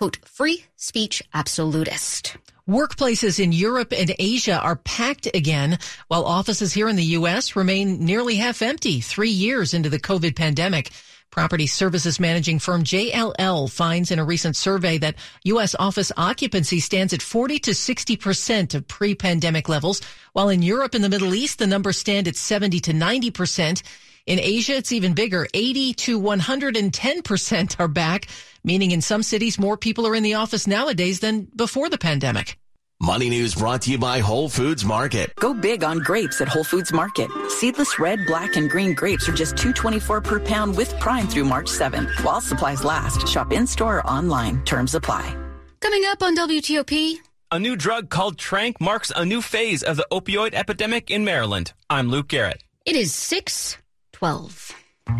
quote, 0.00 0.16
free 0.24 0.64
speech 0.76 1.22
absolutist. 1.34 2.36
Workplaces 2.66 3.38
in 3.38 3.52
Europe 3.52 3.92
and 3.92 4.14
Asia 4.18 4.58
are 4.58 4.76
packed 4.76 5.28
again, 5.34 5.78
while 6.08 6.24
offices 6.24 6.72
here 6.72 6.88
in 6.88 6.96
the 6.96 7.12
U.S. 7.18 7.54
remain 7.54 8.02
nearly 8.02 8.36
half 8.36 8.62
empty 8.62 9.00
three 9.00 9.30
years 9.30 9.74
into 9.74 9.90
the 9.90 9.98
COVID 9.98 10.36
pandemic. 10.36 10.90
Property 11.30 11.68
services 11.68 12.18
managing 12.18 12.58
firm 12.58 12.82
JLL 12.82 13.70
finds 13.70 14.10
in 14.10 14.18
a 14.18 14.24
recent 14.24 14.56
survey 14.56 14.98
that 14.98 15.14
U.S. 15.44 15.76
office 15.78 16.10
occupancy 16.16 16.80
stands 16.80 17.12
at 17.12 17.22
40 17.22 17.60
to 17.60 17.74
60 17.74 18.16
percent 18.16 18.74
of 18.74 18.88
pre-pandemic 18.88 19.68
levels, 19.68 20.00
while 20.32 20.48
in 20.48 20.60
Europe 20.60 20.94
and 20.94 21.04
the 21.04 21.08
Middle 21.08 21.34
East, 21.34 21.60
the 21.60 21.68
numbers 21.68 21.98
stand 21.98 22.26
at 22.26 22.34
70 22.34 22.80
to 22.80 22.92
90 22.92 23.30
percent. 23.30 23.82
In 24.26 24.40
Asia, 24.40 24.74
it's 24.74 24.92
even 24.92 25.14
bigger. 25.14 25.46
80 25.54 25.94
to 25.94 26.18
110 26.18 27.22
percent 27.22 27.76
are 27.78 27.88
back, 27.88 28.26
meaning 28.64 28.90
in 28.90 29.00
some 29.00 29.22
cities, 29.22 29.56
more 29.56 29.76
people 29.76 30.08
are 30.08 30.16
in 30.16 30.24
the 30.24 30.34
office 30.34 30.66
nowadays 30.66 31.20
than 31.20 31.42
before 31.54 31.88
the 31.88 31.98
pandemic. 31.98 32.59
Money 33.02 33.30
News 33.30 33.54
brought 33.54 33.80
to 33.82 33.90
you 33.90 33.96
by 33.96 34.18
Whole 34.18 34.46
Foods 34.46 34.84
Market. 34.84 35.34
Go 35.36 35.54
big 35.54 35.82
on 35.82 36.00
grapes 36.00 36.42
at 36.42 36.48
Whole 36.48 36.64
Foods 36.64 36.92
Market. 36.92 37.30
Seedless 37.48 37.98
red, 37.98 38.26
black, 38.26 38.56
and 38.56 38.68
green 38.68 38.92
grapes 38.92 39.26
are 39.26 39.32
just 39.32 39.54
$2.24 39.54 40.22
per 40.22 40.38
pound 40.38 40.76
with 40.76 40.92
Prime 41.00 41.26
through 41.26 41.46
March 41.46 41.64
7th. 41.64 42.22
While 42.22 42.42
supplies 42.42 42.84
last, 42.84 43.26
shop 43.26 43.54
in 43.54 43.66
store 43.66 44.00
or 44.00 44.06
online. 44.06 44.62
Terms 44.66 44.94
apply. 44.94 45.34
Coming 45.80 46.04
up 46.08 46.22
on 46.22 46.36
WTOP. 46.36 47.14
A 47.50 47.58
new 47.58 47.74
drug 47.74 48.10
called 48.10 48.36
tranq 48.36 48.78
marks 48.82 49.10
a 49.16 49.24
new 49.24 49.40
phase 49.40 49.82
of 49.82 49.96
the 49.96 50.06
opioid 50.12 50.52
epidemic 50.52 51.10
in 51.10 51.24
Maryland. 51.24 51.72
I'm 51.88 52.10
Luke 52.10 52.28
Garrett. 52.28 52.62
It 52.84 52.96
is 52.96 53.14
612. 53.14 54.74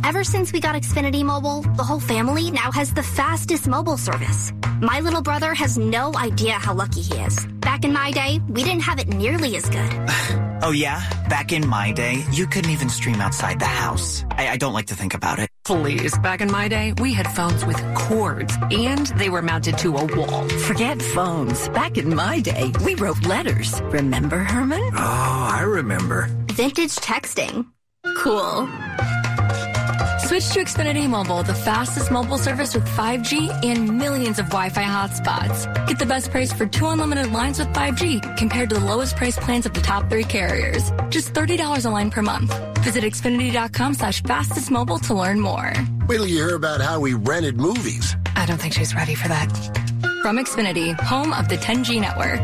Ever 0.04 0.24
since 0.24 0.52
we 0.52 0.60
got 0.60 0.74
Xfinity 0.74 1.24
Mobile, 1.24 1.62
the 1.76 1.84
whole 1.84 2.00
family 2.00 2.50
now 2.50 2.70
has 2.72 2.92
the 2.92 3.02
fastest 3.02 3.68
mobile 3.68 3.96
service. 3.96 4.52
My 4.80 5.00
little 5.00 5.22
brother 5.22 5.54
has 5.54 5.78
no 5.78 6.12
idea 6.16 6.52
how 6.52 6.74
lucky 6.74 7.00
he 7.02 7.14
is. 7.16 7.46
Back 7.60 7.84
in 7.84 7.92
my 7.92 8.10
day, 8.10 8.40
we 8.48 8.64
didn't 8.64 8.82
have 8.82 8.98
it 8.98 9.08
nearly 9.08 9.56
as 9.56 9.68
good. 9.68 9.90
oh, 10.62 10.72
yeah? 10.74 11.00
Back 11.28 11.52
in 11.52 11.66
my 11.66 11.92
day, 11.92 12.24
you 12.32 12.46
couldn't 12.46 12.70
even 12.70 12.88
stream 12.88 13.16
outside 13.20 13.58
the 13.60 13.66
house. 13.66 14.24
I, 14.30 14.48
I 14.48 14.56
don't 14.56 14.72
like 14.72 14.86
to 14.86 14.94
think 14.94 15.14
about 15.14 15.38
it. 15.38 15.50
Please, 15.64 16.16
back 16.18 16.40
in 16.40 16.50
my 16.50 16.68
day, 16.68 16.94
we 16.98 17.12
had 17.12 17.28
phones 17.28 17.64
with 17.64 17.78
cords, 17.94 18.56
and 18.70 19.06
they 19.18 19.28
were 19.28 19.42
mounted 19.42 19.78
to 19.78 19.96
a 19.96 20.04
wall. 20.16 20.48
Forget 20.48 21.00
phones. 21.02 21.68
Back 21.68 21.98
in 21.98 22.14
my 22.14 22.40
day, 22.40 22.72
we 22.84 22.94
wrote 22.94 23.24
letters. 23.26 23.80
Remember, 23.82 24.38
Herman? 24.38 24.82
Oh, 24.94 25.48
I 25.52 25.62
remember. 25.62 26.28
Vintage 26.48 26.96
texting. 26.96 27.66
Cool. 28.16 28.68
Switch 30.30 30.50
to 30.50 30.60
Xfinity 30.60 31.10
Mobile, 31.10 31.42
the 31.42 31.56
fastest 31.56 32.12
mobile 32.12 32.38
service 32.38 32.72
with 32.72 32.86
5G 32.86 33.64
and 33.64 33.98
millions 33.98 34.38
of 34.38 34.46
Wi-Fi 34.46 34.84
hotspots. 34.84 35.88
Get 35.88 35.98
the 35.98 36.06
best 36.06 36.30
price 36.30 36.52
for 36.52 36.66
two 36.66 36.86
unlimited 36.86 37.32
lines 37.32 37.58
with 37.58 37.66
5G 37.70 38.36
compared 38.36 38.68
to 38.68 38.76
the 38.76 38.84
lowest 38.84 39.16
price 39.16 39.36
plans 39.36 39.66
of 39.66 39.74
the 39.74 39.80
top 39.80 40.08
three 40.08 40.22
carriers. 40.22 40.92
Just 41.08 41.34
$30 41.34 41.84
a 41.84 41.90
line 41.90 42.12
per 42.12 42.22
month. 42.22 42.56
Visit 42.78 43.02
Xfinity.com 43.02 43.94
slash 43.94 44.22
fastest 44.22 44.70
mobile 44.70 45.00
to 45.00 45.14
learn 45.14 45.40
more. 45.40 45.72
Wait 46.06 46.18
till 46.18 46.28
you 46.28 46.36
hear 46.36 46.54
about 46.54 46.80
how 46.80 47.00
we 47.00 47.14
rented 47.14 47.56
movies. 47.56 48.14
I 48.36 48.46
don't 48.46 48.60
think 48.60 48.74
she's 48.74 48.94
ready 48.94 49.16
for 49.16 49.26
that. 49.26 49.50
From 50.22 50.38
Xfinity, 50.38 50.94
home 51.00 51.32
of 51.32 51.48
the 51.48 51.56
10G 51.56 52.00
network. 52.00 52.40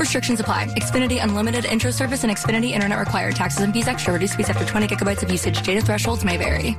Restrictions 0.00 0.40
apply. 0.40 0.68
Xfinity 0.68 1.22
Unlimited 1.22 1.66
intro 1.66 1.90
service 1.90 2.24
and 2.24 2.32
Xfinity 2.32 2.70
Internet 2.70 2.98
required. 2.98 3.36
Taxes 3.36 3.60
and 3.60 3.74
fees 3.74 3.88
extra. 3.88 4.14
Reduced 4.14 4.32
speeds 4.32 4.48
after 4.48 4.64
20 4.64 4.86
gigabytes 4.86 5.22
of 5.22 5.30
usage. 5.30 5.60
Data 5.60 5.82
thresholds 5.82 6.24
may 6.24 6.38
vary. 6.38 6.78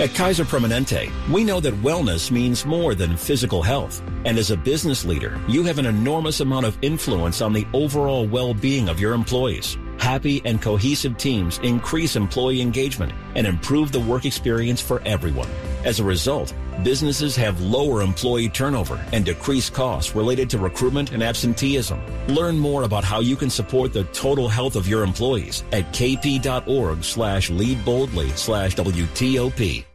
At 0.00 0.14
Kaiser 0.14 0.44
Permanente, 0.44 1.10
we 1.28 1.42
know 1.42 1.58
that 1.58 1.74
wellness 1.82 2.30
means 2.30 2.64
more 2.64 2.94
than 2.94 3.16
physical 3.16 3.64
health. 3.64 4.00
And 4.24 4.38
as 4.38 4.52
a 4.52 4.56
business 4.56 5.04
leader, 5.04 5.40
you 5.48 5.64
have 5.64 5.80
an 5.80 5.86
enormous 5.86 6.38
amount 6.38 6.66
of 6.66 6.78
influence 6.82 7.40
on 7.40 7.52
the 7.52 7.66
overall 7.72 8.24
well-being 8.24 8.88
of 8.88 9.00
your 9.00 9.12
employees. 9.12 9.76
Happy 9.98 10.40
and 10.44 10.62
cohesive 10.62 11.16
teams 11.16 11.58
increase 11.64 12.14
employee 12.14 12.60
engagement 12.60 13.12
and 13.34 13.44
improve 13.44 13.90
the 13.90 13.98
work 13.98 14.24
experience 14.24 14.80
for 14.80 15.02
everyone. 15.04 15.48
As 15.84 15.98
a 15.98 16.04
result, 16.04 16.54
businesses 16.84 17.34
have 17.34 17.60
lower 17.60 18.00
employee 18.00 18.50
turnover 18.50 19.04
and 19.12 19.24
decreased 19.24 19.74
costs 19.74 20.14
related 20.14 20.48
to 20.50 20.58
recruitment 20.58 21.10
and 21.10 21.24
absenteeism. 21.24 22.00
Learn 22.28 22.56
more 22.56 22.84
about 22.84 23.02
how 23.02 23.18
you 23.18 23.34
can 23.34 23.50
support 23.50 23.92
the 23.92 24.04
total 24.04 24.48
health 24.48 24.76
of 24.76 24.86
your 24.86 25.02
employees 25.02 25.64
at 25.72 25.92
kp.org 25.92 27.02
slash 27.02 27.50
lead 27.50 27.84
boldly 27.84 28.28
slash 28.36 28.76
WTOP. 28.76 29.87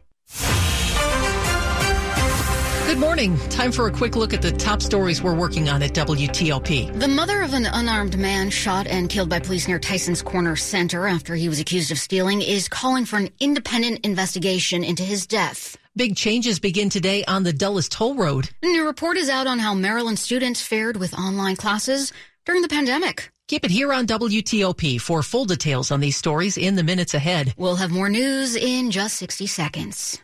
Good 2.94 3.00
morning. 3.00 3.36
Time 3.48 3.72
for 3.72 3.88
a 3.88 3.90
quick 3.90 4.14
look 4.14 4.32
at 4.32 4.40
the 4.40 4.52
top 4.52 4.80
stories 4.80 5.20
we're 5.20 5.34
working 5.34 5.68
on 5.68 5.82
at 5.82 5.94
WTOP. 5.94 6.96
The 6.96 7.08
mother 7.08 7.42
of 7.42 7.52
an 7.52 7.66
unarmed 7.66 8.16
man 8.16 8.50
shot 8.50 8.86
and 8.86 9.10
killed 9.10 9.28
by 9.28 9.40
police 9.40 9.66
near 9.66 9.80
Tyson's 9.80 10.22
Corner 10.22 10.54
Center 10.54 11.08
after 11.08 11.34
he 11.34 11.48
was 11.48 11.58
accused 11.58 11.90
of 11.90 11.98
stealing 11.98 12.40
is 12.40 12.68
calling 12.68 13.04
for 13.04 13.16
an 13.16 13.30
independent 13.40 14.06
investigation 14.06 14.84
into 14.84 15.02
his 15.02 15.26
death. 15.26 15.76
Big 15.96 16.14
changes 16.14 16.60
begin 16.60 16.88
today 16.88 17.24
on 17.24 17.42
the 17.42 17.52
Dulles 17.52 17.88
Toll 17.88 18.14
Road. 18.14 18.48
A 18.62 18.66
new 18.66 18.86
report 18.86 19.16
is 19.16 19.28
out 19.28 19.48
on 19.48 19.58
how 19.58 19.74
Maryland 19.74 20.20
students 20.20 20.62
fared 20.62 20.96
with 20.96 21.18
online 21.18 21.56
classes 21.56 22.12
during 22.46 22.62
the 22.62 22.68
pandemic. 22.68 23.28
Keep 23.48 23.64
it 23.64 23.72
here 23.72 23.92
on 23.92 24.06
WTOP 24.06 25.00
for 25.00 25.24
full 25.24 25.46
details 25.46 25.90
on 25.90 25.98
these 25.98 26.16
stories 26.16 26.56
in 26.56 26.76
the 26.76 26.84
minutes 26.84 27.14
ahead. 27.14 27.54
We'll 27.56 27.74
have 27.74 27.90
more 27.90 28.08
news 28.08 28.54
in 28.54 28.92
just 28.92 29.16
60 29.16 29.48
seconds. 29.48 30.20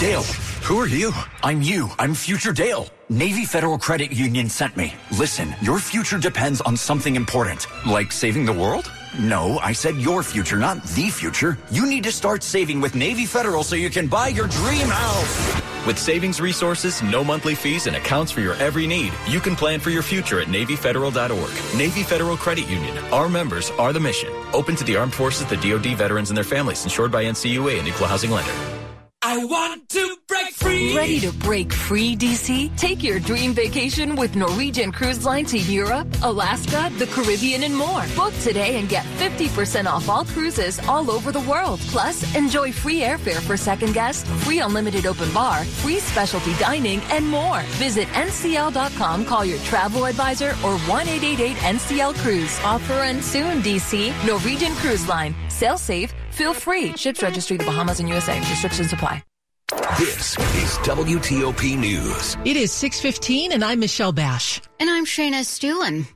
Dale, 0.00 0.24
who 0.62 0.78
are 0.78 0.86
you? 0.86 1.12
I'm 1.42 1.62
you. 1.62 1.88
I'm 1.98 2.14
future 2.14 2.52
Dale. 2.52 2.88
Navy 3.08 3.44
Federal 3.44 3.78
Credit 3.78 4.12
Union 4.12 4.48
sent 4.48 4.76
me. 4.76 4.94
Listen, 5.18 5.54
your 5.60 5.78
future 5.78 6.18
depends 6.18 6.60
on 6.60 6.76
something 6.76 7.16
important. 7.16 7.66
Like 7.86 8.12
saving 8.12 8.44
the 8.44 8.52
world? 8.52 8.90
No, 9.18 9.58
I 9.58 9.72
said 9.72 9.96
your 9.96 10.22
future, 10.22 10.56
not 10.56 10.82
the 10.84 11.10
future. 11.10 11.58
You 11.70 11.86
need 11.86 12.04
to 12.04 12.12
start 12.12 12.44
saving 12.44 12.80
with 12.80 12.94
Navy 12.94 13.26
Federal 13.26 13.64
so 13.64 13.74
you 13.74 13.90
can 13.90 14.06
buy 14.06 14.28
your 14.28 14.46
dream 14.46 14.86
house. 14.86 15.60
With 15.86 15.98
savings 15.98 16.40
resources, 16.40 17.02
no 17.02 17.24
monthly 17.24 17.54
fees, 17.56 17.86
and 17.88 17.96
accounts 17.96 18.30
for 18.30 18.40
your 18.40 18.54
every 18.56 18.86
need, 18.86 19.12
you 19.26 19.40
can 19.40 19.56
plan 19.56 19.80
for 19.80 19.90
your 19.90 20.02
future 20.02 20.38
at 20.38 20.46
NavyFederal.org. 20.46 21.76
Navy 21.76 22.02
Federal 22.02 22.36
Credit 22.36 22.68
Union. 22.68 22.96
Our 23.12 23.28
members 23.28 23.70
are 23.72 23.92
the 23.92 24.00
mission. 24.00 24.30
Open 24.52 24.76
to 24.76 24.84
the 24.84 24.96
armed 24.96 25.14
forces, 25.14 25.46
the 25.46 25.56
DoD 25.56 25.96
veterans, 25.96 26.30
and 26.30 26.36
their 26.36 26.44
families. 26.44 26.84
Insured 26.84 27.10
by 27.10 27.24
NCUA 27.24 27.78
and 27.78 27.88
Equal 27.88 28.06
Housing 28.06 28.30
Lender. 28.30 28.52
I 29.22 29.44
want 29.44 29.88
to. 29.90 30.16
Ready 30.94 31.20
to 31.20 31.32
break 31.32 31.72
free, 31.72 32.16
DC? 32.16 32.74
Take 32.76 33.02
your 33.02 33.20
dream 33.20 33.52
vacation 33.52 34.16
with 34.16 34.34
Norwegian 34.34 34.92
Cruise 34.92 35.24
Line 35.24 35.44
to 35.46 35.58
Europe, 35.58 36.08
Alaska, 36.22 36.90
the 36.98 37.06
Caribbean, 37.06 37.64
and 37.64 37.76
more. 37.76 38.04
Book 38.16 38.32
today 38.42 38.78
and 38.78 38.88
get 38.88 39.04
50% 39.18 39.86
off 39.86 40.08
all 40.08 40.24
cruises 40.24 40.78
all 40.88 41.10
over 41.10 41.32
the 41.32 41.40
world. 41.40 41.80
Plus, 41.88 42.34
enjoy 42.34 42.72
free 42.72 43.00
airfare 43.00 43.40
for 43.40 43.56
second 43.56 43.94
guests, 43.94 44.28
free 44.44 44.60
unlimited 44.60 45.06
open 45.06 45.32
bar, 45.32 45.64
free 45.64 45.98
specialty 45.98 46.54
dining, 46.54 47.00
and 47.10 47.26
more. 47.28 47.60
Visit 47.78 48.08
ncl.com, 48.08 49.24
call 49.24 49.44
your 49.44 49.58
travel 49.60 50.06
advisor, 50.06 50.50
or 50.64 50.78
1 50.78 51.06
NCL 51.06 52.14
Cruise. 52.16 52.58
Offer 52.64 52.94
ends 52.94 53.26
soon, 53.26 53.62
DC. 53.62 54.12
Norwegian 54.26 54.74
Cruise 54.76 55.06
Line. 55.08 55.34
Sail 55.48 55.76
safe 55.78 56.12
Feel 56.30 56.54
free. 56.54 56.96
Ships 56.96 57.22
registry 57.22 57.56
the 57.56 57.64
Bahamas 57.64 58.00
and 58.00 58.08
USA. 58.08 58.38
Restrictions 58.38 58.92
apply. 58.92 59.22
This 59.70 60.36
is 60.36 60.78
WTOP 60.82 61.78
News. 61.78 62.36
It 62.44 62.56
is 62.56 62.72
615 62.72 63.52
and 63.52 63.62
I'm 63.62 63.78
Michelle 63.78 64.10
Basch. 64.10 64.60
And 64.80 64.90
I'm 64.90 65.04
Shayna 65.04 65.42
Stulin. 65.44 66.08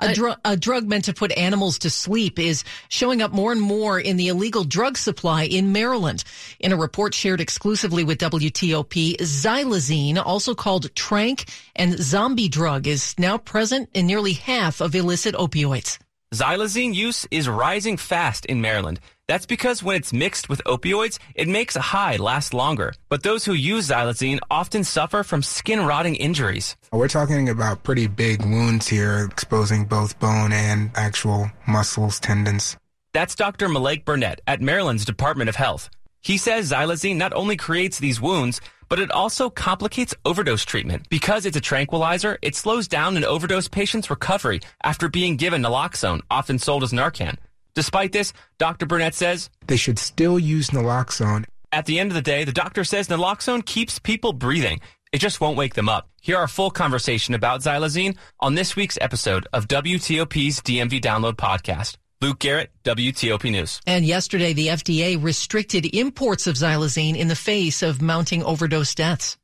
A, 0.00 0.12
dr- 0.12 0.40
a, 0.44 0.56
drug 0.56 0.88
meant 0.88 1.04
to 1.04 1.14
put 1.14 1.30
animals 1.38 1.78
to 1.78 1.90
sleep 1.90 2.36
is 2.40 2.64
showing 2.88 3.22
up 3.22 3.30
more 3.30 3.52
and 3.52 3.60
more 3.60 4.00
in 4.00 4.16
the 4.16 4.26
illegal 4.26 4.64
drug 4.64 4.98
supply 4.98 5.44
in 5.44 5.70
Maryland. 5.70 6.24
In 6.58 6.72
a 6.72 6.76
report 6.76 7.14
shared 7.14 7.40
exclusively 7.40 8.02
with 8.02 8.18
WTOP, 8.18 9.18
xylazine, 9.18 10.16
also 10.16 10.56
called 10.56 10.92
tranq 10.94 11.48
and 11.76 11.96
zombie 11.96 12.48
drug, 12.48 12.88
is 12.88 13.14
now 13.18 13.38
present 13.38 13.88
in 13.94 14.08
nearly 14.08 14.32
half 14.32 14.80
of 14.80 14.96
illicit 14.96 15.36
opioids. 15.36 15.98
Xylazine 16.34 16.92
use 16.92 17.28
is 17.30 17.48
rising 17.48 17.96
fast 17.96 18.44
in 18.46 18.60
Maryland. 18.60 18.98
That's 19.28 19.46
because 19.46 19.84
when 19.84 19.94
it's 19.94 20.12
mixed 20.12 20.48
with 20.48 20.60
opioids, 20.64 21.20
it 21.36 21.46
makes 21.46 21.76
a 21.76 21.80
high 21.80 22.16
last 22.16 22.52
longer. 22.52 22.92
But 23.08 23.22
those 23.22 23.44
who 23.44 23.52
use 23.52 23.88
xylazine 23.88 24.40
often 24.50 24.82
suffer 24.82 25.22
from 25.22 25.42
skin 25.42 25.86
rotting 25.86 26.16
injuries. 26.16 26.74
Uh, 26.92 26.96
we're 26.96 27.06
talking 27.06 27.48
about 27.48 27.84
pretty 27.84 28.08
big 28.08 28.44
wounds 28.44 28.88
here, 28.88 29.28
exposing 29.30 29.84
both 29.84 30.18
bone 30.18 30.52
and 30.52 30.90
actual 30.96 31.52
muscles, 31.68 32.18
tendons. 32.18 32.76
That's 33.12 33.36
Dr. 33.36 33.68
Malik 33.68 34.04
Burnett 34.04 34.40
at 34.48 34.60
Maryland's 34.60 35.04
Department 35.04 35.48
of 35.48 35.54
Health. 35.54 35.88
He 36.20 36.36
says 36.36 36.72
xylazine 36.72 37.16
not 37.16 37.32
only 37.32 37.56
creates 37.56 38.00
these 38.00 38.20
wounds, 38.20 38.60
but 38.88 38.98
it 38.98 39.10
also 39.10 39.50
complicates 39.50 40.14
overdose 40.24 40.64
treatment. 40.64 41.08
Because 41.08 41.46
it's 41.46 41.56
a 41.56 41.60
tranquilizer, 41.60 42.38
it 42.42 42.56
slows 42.56 42.88
down 42.88 43.16
an 43.16 43.24
overdose 43.24 43.68
patient's 43.68 44.10
recovery 44.10 44.60
after 44.82 45.08
being 45.08 45.36
given 45.36 45.62
naloxone, 45.62 46.20
often 46.30 46.58
sold 46.58 46.82
as 46.82 46.92
Narcan. 46.92 47.36
Despite 47.74 48.12
this, 48.12 48.32
Dr. 48.58 48.86
Burnett 48.86 49.14
says 49.14 49.50
they 49.66 49.76
should 49.76 49.98
still 49.98 50.38
use 50.38 50.70
naloxone. 50.70 51.44
At 51.72 51.86
the 51.86 51.98
end 51.98 52.10
of 52.10 52.14
the 52.14 52.22
day, 52.22 52.44
the 52.44 52.52
doctor 52.52 52.84
says 52.84 53.08
naloxone 53.08 53.64
keeps 53.64 53.98
people 53.98 54.32
breathing. 54.32 54.80
It 55.12 55.18
just 55.18 55.40
won't 55.40 55.56
wake 55.56 55.74
them 55.74 55.88
up. 55.88 56.08
Hear 56.20 56.38
our 56.38 56.48
full 56.48 56.70
conversation 56.70 57.34
about 57.34 57.60
xylazine 57.60 58.16
on 58.40 58.54
this 58.54 58.76
week's 58.76 58.98
episode 59.00 59.46
of 59.52 59.68
WTOP's 59.68 60.60
DMV 60.60 61.00
Download 61.00 61.34
podcast. 61.34 61.96
Luke 62.24 62.38
Garrett, 62.38 62.70
WTOP 62.84 63.50
News. 63.50 63.82
And 63.86 64.02
yesterday, 64.02 64.54
the 64.54 64.68
FDA 64.68 65.22
restricted 65.22 65.94
imports 65.94 66.46
of 66.46 66.54
xylazine 66.54 67.18
in 67.18 67.28
the 67.28 67.36
face 67.36 67.82
of 67.82 68.00
mounting 68.00 68.42
overdose 68.42 68.94
deaths. 68.94 69.36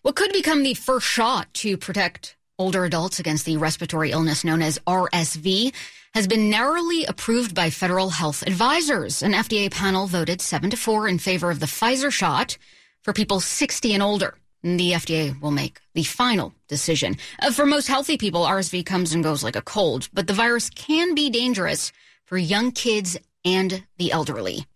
What 0.00 0.16
could 0.16 0.32
become 0.32 0.62
the 0.62 0.72
first 0.72 1.06
shot 1.06 1.52
to 1.60 1.76
protect 1.76 2.38
older 2.58 2.86
adults 2.86 3.20
against 3.20 3.44
the 3.44 3.58
respiratory 3.58 4.12
illness 4.12 4.44
known 4.44 4.62
as 4.62 4.78
RSV 4.86 5.74
has 6.14 6.26
been 6.26 6.48
narrowly 6.48 7.04
approved 7.04 7.54
by 7.54 7.68
federal 7.68 8.08
health 8.08 8.42
advisors. 8.46 9.22
An 9.22 9.34
FDA 9.34 9.70
panel 9.70 10.06
voted 10.06 10.40
7 10.40 10.70
to 10.70 10.76
4 10.78 11.08
in 11.08 11.18
favor 11.18 11.50
of 11.50 11.60
the 11.60 11.66
Pfizer 11.66 12.10
shot 12.10 12.56
for 13.02 13.12
people 13.12 13.40
60 13.40 13.92
and 13.92 14.02
older. 14.02 14.38
The 14.62 14.92
FDA 14.92 15.38
will 15.38 15.50
make 15.50 15.82
the 15.92 16.02
final 16.02 16.54
decision. 16.66 17.18
Uh, 17.42 17.52
for 17.52 17.66
most 17.66 17.88
healthy 17.88 18.16
people, 18.16 18.46
RSV 18.46 18.86
comes 18.86 19.12
and 19.12 19.22
goes 19.22 19.44
like 19.44 19.54
a 19.54 19.60
cold, 19.60 20.08
but 20.14 20.26
the 20.26 20.32
virus 20.32 20.70
can 20.70 21.14
be 21.14 21.28
dangerous 21.28 21.92
for 22.26 22.36
young 22.36 22.72
kids 22.72 23.16
and 23.44 23.84
the 23.98 24.12
elderly. 24.12 24.66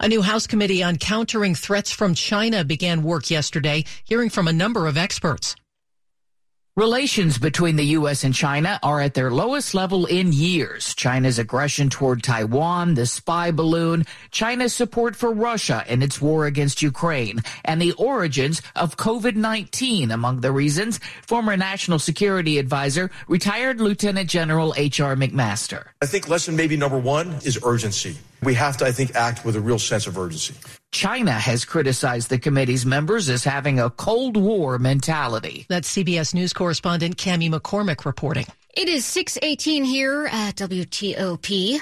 A 0.00 0.08
new 0.08 0.22
House 0.22 0.46
committee 0.46 0.82
on 0.82 0.96
countering 0.98 1.54
threats 1.54 1.90
from 1.90 2.14
China 2.14 2.64
began 2.64 3.02
work 3.02 3.30
yesterday, 3.30 3.84
hearing 4.04 4.30
from 4.30 4.48
a 4.48 4.52
number 4.52 4.86
of 4.86 4.96
experts. 4.96 5.56
Relations 6.76 7.38
between 7.38 7.76
the 7.76 7.86
U.S. 7.98 8.24
and 8.24 8.34
China 8.34 8.80
are 8.82 9.00
at 9.00 9.14
their 9.14 9.30
lowest 9.30 9.74
level 9.74 10.06
in 10.06 10.32
years. 10.32 10.92
China's 10.96 11.38
aggression 11.38 11.88
toward 11.88 12.24
Taiwan, 12.24 12.94
the 12.94 13.06
spy 13.06 13.52
balloon, 13.52 14.04
China's 14.32 14.74
support 14.74 15.14
for 15.14 15.32
Russia 15.32 15.84
in 15.86 16.02
its 16.02 16.20
war 16.20 16.46
against 16.46 16.82
Ukraine, 16.82 17.38
and 17.64 17.80
the 17.80 17.92
origins 17.92 18.60
of 18.74 18.96
COVID-19 18.96 20.12
among 20.12 20.40
the 20.40 20.50
reasons. 20.50 20.98
Former 21.22 21.56
National 21.56 22.00
Security 22.00 22.58
Advisor, 22.58 23.08
retired 23.28 23.80
Lieutenant 23.80 24.28
General 24.28 24.74
H.R. 24.76 25.14
McMaster. 25.14 25.84
I 26.02 26.06
think 26.06 26.28
lesson 26.28 26.56
maybe 26.56 26.76
number 26.76 26.98
one 26.98 27.34
is 27.44 27.56
urgency. 27.62 28.18
We 28.42 28.54
have 28.54 28.76
to, 28.78 28.84
I 28.84 28.90
think, 28.90 29.14
act 29.14 29.44
with 29.44 29.54
a 29.54 29.60
real 29.60 29.78
sense 29.78 30.08
of 30.08 30.18
urgency. 30.18 30.56
China 30.94 31.32
has 31.32 31.64
criticized 31.64 32.30
the 32.30 32.38
committee's 32.38 32.86
members 32.86 33.28
as 33.28 33.42
having 33.42 33.80
a 33.80 33.90
Cold 33.90 34.36
War 34.36 34.78
mentality. 34.78 35.66
That's 35.68 35.92
CBS 35.92 36.32
News 36.32 36.52
correspondent 36.52 37.16
Cami 37.16 37.52
McCormick 37.52 38.04
reporting. 38.04 38.46
It 38.76 38.88
is 38.88 39.04
618 39.04 39.82
here 39.82 40.28
at 40.30 40.54
WTOP. 40.54 41.80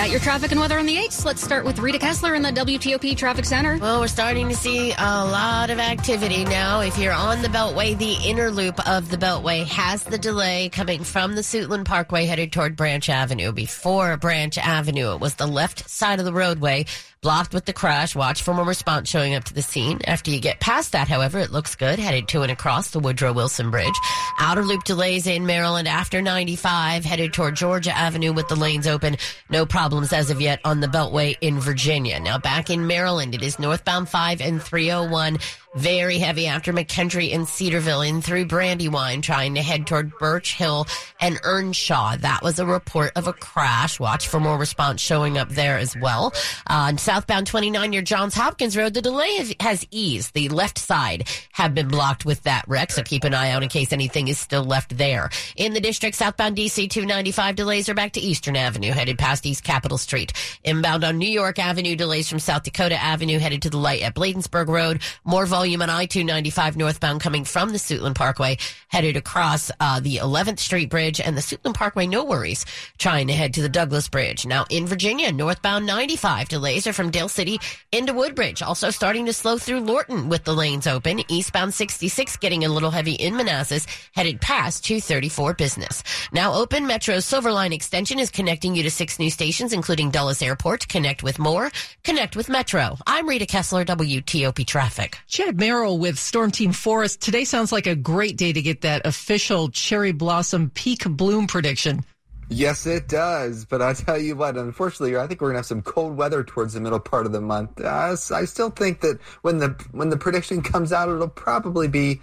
Got 0.00 0.10
your 0.10 0.20
traffic 0.20 0.50
and 0.50 0.58
weather 0.58 0.78
on 0.78 0.86
the 0.86 0.96
8s. 0.96 1.26
Let's 1.26 1.42
start 1.42 1.66
with 1.66 1.78
Rita 1.78 1.98
Kessler 1.98 2.34
in 2.34 2.40
the 2.40 2.50
WTOP 2.50 3.14
Traffic 3.18 3.44
Center. 3.44 3.76
Well, 3.76 4.00
we're 4.00 4.08
starting 4.08 4.48
to 4.48 4.54
see 4.54 4.92
a 4.92 4.96
lot 4.96 5.68
of 5.68 5.78
activity 5.78 6.46
now. 6.46 6.80
If 6.80 6.96
you're 6.96 7.12
on 7.12 7.42
the 7.42 7.48
Beltway, 7.48 7.98
the 7.98 8.14
inner 8.26 8.50
loop 8.50 8.88
of 8.88 9.10
the 9.10 9.18
Beltway 9.18 9.66
has 9.66 10.02
the 10.02 10.16
delay 10.16 10.70
coming 10.70 11.04
from 11.04 11.34
the 11.34 11.42
Suitland 11.42 11.84
Parkway 11.84 12.24
headed 12.24 12.50
toward 12.50 12.76
Branch 12.76 13.10
Avenue. 13.10 13.52
Before 13.52 14.16
Branch 14.16 14.56
Avenue, 14.56 15.12
it 15.12 15.20
was 15.20 15.34
the 15.34 15.46
left 15.46 15.90
side 15.90 16.18
of 16.18 16.24
the 16.24 16.32
roadway 16.32 16.86
blocked 17.22 17.52
with 17.52 17.66
the 17.66 17.72
crash. 17.72 18.16
Watch 18.16 18.42
for 18.42 18.54
more 18.54 18.64
response 18.64 19.08
showing 19.08 19.34
up 19.34 19.44
to 19.44 19.54
the 19.54 19.60
scene. 19.60 20.00
After 20.06 20.30
you 20.30 20.40
get 20.40 20.58
past 20.58 20.92
that, 20.92 21.06
however, 21.08 21.38
it 21.38 21.50
looks 21.50 21.74
good. 21.74 21.98
Headed 21.98 22.28
to 22.28 22.42
and 22.42 22.50
across 22.50 22.90
the 22.90 22.98
Woodrow 22.98 23.34
Wilson 23.34 23.70
Bridge. 23.70 23.94
Outer 24.38 24.64
loop 24.64 24.84
delays 24.84 25.26
in 25.26 25.44
Maryland 25.44 25.86
after 25.86 26.22
95, 26.22 27.04
headed 27.04 27.34
toward 27.34 27.56
Georgia 27.56 27.94
Avenue 27.94 28.32
with 28.32 28.48
the 28.48 28.56
lanes 28.56 28.86
open. 28.86 29.16
No 29.50 29.66
problems 29.66 30.14
as 30.14 30.30
of 30.30 30.40
yet 30.40 30.60
on 30.64 30.80
the 30.80 30.86
Beltway 30.86 31.36
in 31.42 31.60
Virginia. 31.60 32.18
Now 32.20 32.38
back 32.38 32.70
in 32.70 32.86
Maryland, 32.86 33.34
it 33.34 33.42
is 33.42 33.58
northbound 33.58 34.08
5 34.08 34.40
and 34.40 34.62
301 34.62 35.38
very 35.74 36.18
heavy 36.18 36.46
after 36.46 36.72
McKendree 36.72 37.32
and 37.32 37.46
Cedarville 37.46 38.02
in 38.02 38.22
through 38.22 38.46
Brandywine, 38.46 39.22
trying 39.22 39.54
to 39.54 39.62
head 39.62 39.86
toward 39.86 40.10
Birch 40.18 40.54
Hill 40.54 40.86
and 41.20 41.38
Earnshaw. 41.44 42.16
That 42.16 42.42
was 42.42 42.58
a 42.58 42.66
report 42.66 43.12
of 43.14 43.28
a 43.28 43.32
crash. 43.32 44.00
Watch 44.00 44.26
for 44.26 44.40
more 44.40 44.58
response 44.58 45.00
showing 45.00 45.38
up 45.38 45.48
there 45.50 45.78
as 45.78 45.96
well. 45.96 46.34
Uh, 46.66 46.88
southbound 47.10 47.48
29 47.48 47.90
near 47.90 48.02
Johns 48.02 48.36
Hopkins 48.36 48.76
Road, 48.76 48.94
the 48.94 49.02
delay 49.02 49.52
has 49.58 49.84
eased. 49.90 50.32
The 50.32 50.48
left 50.48 50.78
side 50.78 51.28
have 51.50 51.74
been 51.74 51.88
blocked 51.88 52.24
with 52.24 52.40
that 52.44 52.64
wreck, 52.68 52.92
so 52.92 53.02
keep 53.02 53.24
an 53.24 53.34
eye 53.34 53.50
out 53.50 53.64
in 53.64 53.68
case 53.68 53.92
anything 53.92 54.28
is 54.28 54.38
still 54.38 54.62
left 54.62 54.96
there. 54.96 55.28
In 55.56 55.74
the 55.74 55.80
district, 55.80 56.14
southbound 56.14 56.56
DC 56.56 56.88
295 56.88 57.56
delays 57.56 57.88
are 57.88 57.94
back 57.94 58.12
to 58.12 58.20
Eastern 58.20 58.54
Avenue, 58.54 58.92
headed 58.92 59.18
past 59.18 59.44
East 59.44 59.64
Capitol 59.64 59.98
Street. 59.98 60.32
Inbound 60.62 61.02
on 61.02 61.18
New 61.18 61.28
York 61.28 61.58
Avenue, 61.58 61.96
delays 61.96 62.28
from 62.28 62.38
South 62.38 62.62
Dakota 62.62 62.94
Avenue, 62.94 63.40
headed 63.40 63.62
to 63.62 63.70
the 63.70 63.76
light 63.76 64.02
at 64.02 64.14
Bladensburg 64.14 64.68
Road. 64.68 65.02
More 65.24 65.46
volume 65.46 65.82
on 65.82 65.90
I 65.90 66.06
295 66.06 66.76
northbound 66.76 67.20
coming 67.20 67.42
from 67.42 67.70
the 67.70 67.78
Suitland 67.78 68.14
Parkway, 68.14 68.56
headed 68.86 69.16
across 69.16 69.72
uh, 69.80 69.98
the 69.98 70.18
11th 70.18 70.60
Street 70.60 70.90
Bridge 70.90 71.20
and 71.20 71.36
the 71.36 71.42
Suitland 71.42 71.74
Parkway, 71.74 72.06
no 72.06 72.22
worries, 72.22 72.64
trying 72.98 73.26
to 73.26 73.32
head 73.32 73.54
to 73.54 73.62
the 73.62 73.68
Douglass 73.68 74.08
Bridge. 74.08 74.46
Now 74.46 74.64
in 74.70 74.86
Virginia, 74.86 75.32
northbound 75.32 75.86
95 75.86 76.48
delays 76.48 76.86
are 76.86 76.99
from 77.00 77.10
Dale 77.10 77.30
City 77.30 77.58
into 77.92 78.12
Woodbridge. 78.12 78.60
Also 78.60 78.90
starting 78.90 79.24
to 79.24 79.32
slow 79.32 79.56
through 79.56 79.80
Lorton 79.80 80.28
with 80.28 80.44
the 80.44 80.52
lanes 80.52 80.86
open. 80.86 81.22
Eastbound 81.32 81.72
66 81.72 82.36
getting 82.36 82.66
a 82.66 82.68
little 82.68 82.90
heavy 82.90 83.14
in 83.14 83.34
Manassas, 83.34 83.86
headed 84.14 84.38
past 84.42 84.84
234 84.84 85.54
business. 85.54 86.02
Now 86.30 86.52
open 86.52 86.86
Metro's 86.86 87.24
Silver 87.24 87.52
Line 87.52 87.72
extension 87.72 88.18
is 88.18 88.30
connecting 88.30 88.74
you 88.74 88.82
to 88.82 88.90
six 88.90 89.18
new 89.18 89.30
stations, 89.30 89.72
including 89.72 90.10
Dulles 90.10 90.42
Airport. 90.42 90.88
Connect 90.88 91.22
with 91.22 91.38
more. 91.38 91.70
Connect 92.04 92.36
with 92.36 92.50
Metro. 92.50 92.98
I'm 93.06 93.26
Rita 93.26 93.46
Kessler, 93.46 93.86
WTOP 93.86 94.66
Traffic. 94.66 95.16
Chad 95.26 95.58
Merrill 95.58 95.98
with 95.98 96.18
Storm 96.18 96.50
Team 96.50 96.72
4's. 96.72 97.16
Today 97.16 97.44
sounds 97.46 97.72
like 97.72 97.86
a 97.86 97.96
great 97.96 98.36
day 98.36 98.52
to 98.52 98.60
get 98.60 98.82
that 98.82 99.06
official 99.06 99.70
cherry 99.70 100.12
blossom 100.12 100.68
peak 100.74 101.04
bloom 101.08 101.46
prediction. 101.46 102.04
Yes, 102.52 102.84
it 102.84 103.06
does. 103.06 103.64
But 103.64 103.80
I 103.80 103.92
tell 103.92 104.18
you 104.18 104.34
what, 104.34 104.56
unfortunately, 104.56 105.16
I 105.16 105.26
think 105.28 105.40
we're 105.40 105.50
gonna 105.50 105.60
have 105.60 105.66
some 105.66 105.82
cold 105.82 106.16
weather 106.16 106.42
towards 106.42 106.74
the 106.74 106.80
middle 106.80 106.98
part 106.98 107.24
of 107.24 107.32
the 107.32 107.40
month. 107.40 107.80
Uh, 107.80 108.16
I 108.32 108.44
still 108.44 108.70
think 108.70 109.00
that 109.02 109.20
when 109.42 109.58
the 109.58 109.68
when 109.92 110.10
the 110.10 110.16
prediction 110.16 110.60
comes 110.72 110.92
out, 110.92 111.08
it'll 111.08 111.28
probably 111.28 111.86
be 111.86 112.20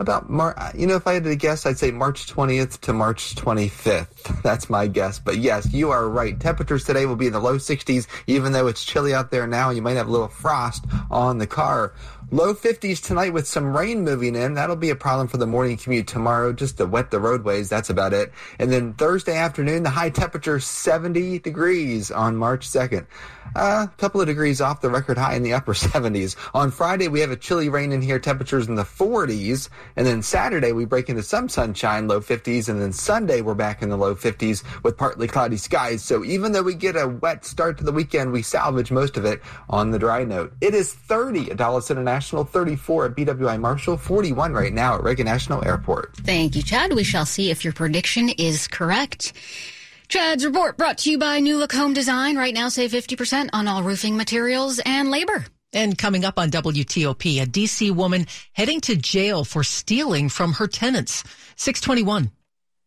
about 0.00 0.28
Mar. 0.28 0.72
You 0.74 0.86
know, 0.86 0.96
if 0.96 1.06
I 1.06 1.12
had 1.12 1.24
to 1.24 1.36
guess, 1.36 1.66
I'd 1.66 1.78
say 1.78 1.90
March 1.92 2.26
20th 2.26 2.80
to 2.80 2.92
March 2.92 3.36
25th. 3.36 4.42
That's 4.42 4.68
my 4.68 4.88
guess. 4.88 5.18
But 5.20 5.36
yes, 5.36 5.72
you 5.72 5.90
are 5.90 6.08
right. 6.08 6.40
Temperatures 6.40 6.84
today 6.84 7.06
will 7.06 7.16
be 7.16 7.26
in 7.26 7.32
the 7.32 7.40
low 7.40 7.56
60s, 7.56 8.08
even 8.26 8.52
though 8.52 8.66
it's 8.66 8.84
chilly 8.84 9.14
out 9.14 9.30
there 9.30 9.46
now. 9.46 9.70
You 9.70 9.82
might 9.82 9.98
have 9.98 10.08
a 10.08 10.10
little 10.10 10.28
frost 10.28 10.84
on 11.10 11.38
the 11.38 11.46
car. 11.46 11.94
Low 12.32 12.54
50s 12.54 13.02
tonight 13.04 13.32
with 13.32 13.48
some 13.48 13.76
rain 13.76 14.04
moving 14.04 14.36
in. 14.36 14.54
That'll 14.54 14.76
be 14.76 14.90
a 14.90 14.94
problem 14.94 15.26
for 15.26 15.36
the 15.36 15.48
morning 15.48 15.76
commute 15.76 16.06
tomorrow, 16.06 16.52
just 16.52 16.76
to 16.76 16.86
wet 16.86 17.10
the 17.10 17.18
roadways. 17.18 17.68
That's 17.68 17.90
about 17.90 18.12
it. 18.12 18.32
And 18.60 18.70
then 18.70 18.92
Thursday 18.92 19.36
afternoon, 19.36 19.82
the 19.82 19.90
high 19.90 20.10
temperature 20.10 20.60
70 20.60 21.40
degrees 21.40 22.12
on 22.12 22.36
March 22.36 22.68
2nd. 22.68 23.06
Uh, 23.56 23.88
a 23.90 23.96
couple 23.96 24.20
of 24.20 24.28
degrees 24.28 24.60
off 24.60 24.80
the 24.80 24.88
record 24.88 25.18
high 25.18 25.34
in 25.34 25.42
the 25.42 25.54
upper 25.54 25.74
70s. 25.74 26.36
On 26.54 26.70
Friday, 26.70 27.08
we 27.08 27.18
have 27.18 27.32
a 27.32 27.36
chilly 27.36 27.68
rain 27.68 27.90
in 27.90 28.00
here, 28.00 28.20
temperatures 28.20 28.68
in 28.68 28.76
the 28.76 28.84
40s. 28.84 29.68
And 29.96 30.06
then 30.06 30.22
Saturday, 30.22 30.70
we 30.70 30.84
break 30.84 31.08
into 31.08 31.24
some 31.24 31.48
sunshine, 31.48 32.06
low 32.06 32.20
50s. 32.20 32.68
And 32.68 32.80
then 32.80 32.92
Sunday, 32.92 33.40
we're 33.40 33.54
back 33.54 33.82
in 33.82 33.88
the 33.88 33.96
low 33.96 34.14
50s 34.14 34.62
with 34.84 34.96
partly 34.96 35.26
cloudy 35.26 35.56
skies. 35.56 36.04
So 36.04 36.24
even 36.24 36.52
though 36.52 36.62
we 36.62 36.74
get 36.74 36.94
a 36.94 37.08
wet 37.08 37.44
start 37.44 37.76
to 37.78 37.84
the 37.84 37.90
weekend, 37.90 38.30
we 38.30 38.42
salvage 38.42 38.92
most 38.92 39.16
of 39.16 39.24
it 39.24 39.42
on 39.68 39.90
the 39.90 39.98
dry 39.98 40.22
note. 40.22 40.52
It 40.60 40.74
is 40.74 40.94
30 40.94 41.50
at 41.50 41.56
Dulles 41.56 41.90
International, 41.90 42.19
34 42.20 43.06
at 43.06 43.16
BWI 43.16 43.60
Marshall, 43.60 43.96
41 43.96 44.52
right 44.52 44.72
now 44.72 44.94
at 44.94 45.02
Reagan 45.02 45.26
National 45.26 45.64
Airport. 45.64 46.16
Thank 46.16 46.56
you, 46.56 46.62
Chad. 46.62 46.92
We 46.92 47.04
shall 47.04 47.26
see 47.26 47.50
if 47.50 47.64
your 47.64 47.72
prediction 47.72 48.28
is 48.28 48.68
correct. 48.68 49.32
Chad's 50.08 50.44
report 50.44 50.76
brought 50.76 50.98
to 50.98 51.10
you 51.10 51.18
by 51.18 51.38
New 51.38 51.56
Look 51.56 51.72
Home 51.72 51.92
Design. 51.94 52.36
Right 52.36 52.52
now, 52.52 52.68
save 52.68 52.90
50% 52.90 53.50
on 53.52 53.68
all 53.68 53.82
roofing 53.82 54.16
materials 54.16 54.80
and 54.84 55.10
labor. 55.10 55.44
And 55.72 55.96
coming 55.96 56.24
up 56.24 56.36
on 56.36 56.50
WTOP, 56.50 57.40
a 57.40 57.46
DC 57.46 57.92
woman 57.92 58.26
heading 58.52 58.80
to 58.82 58.96
jail 58.96 59.44
for 59.44 59.62
stealing 59.62 60.28
from 60.28 60.54
her 60.54 60.66
tenants. 60.66 61.22
621. 61.56 62.32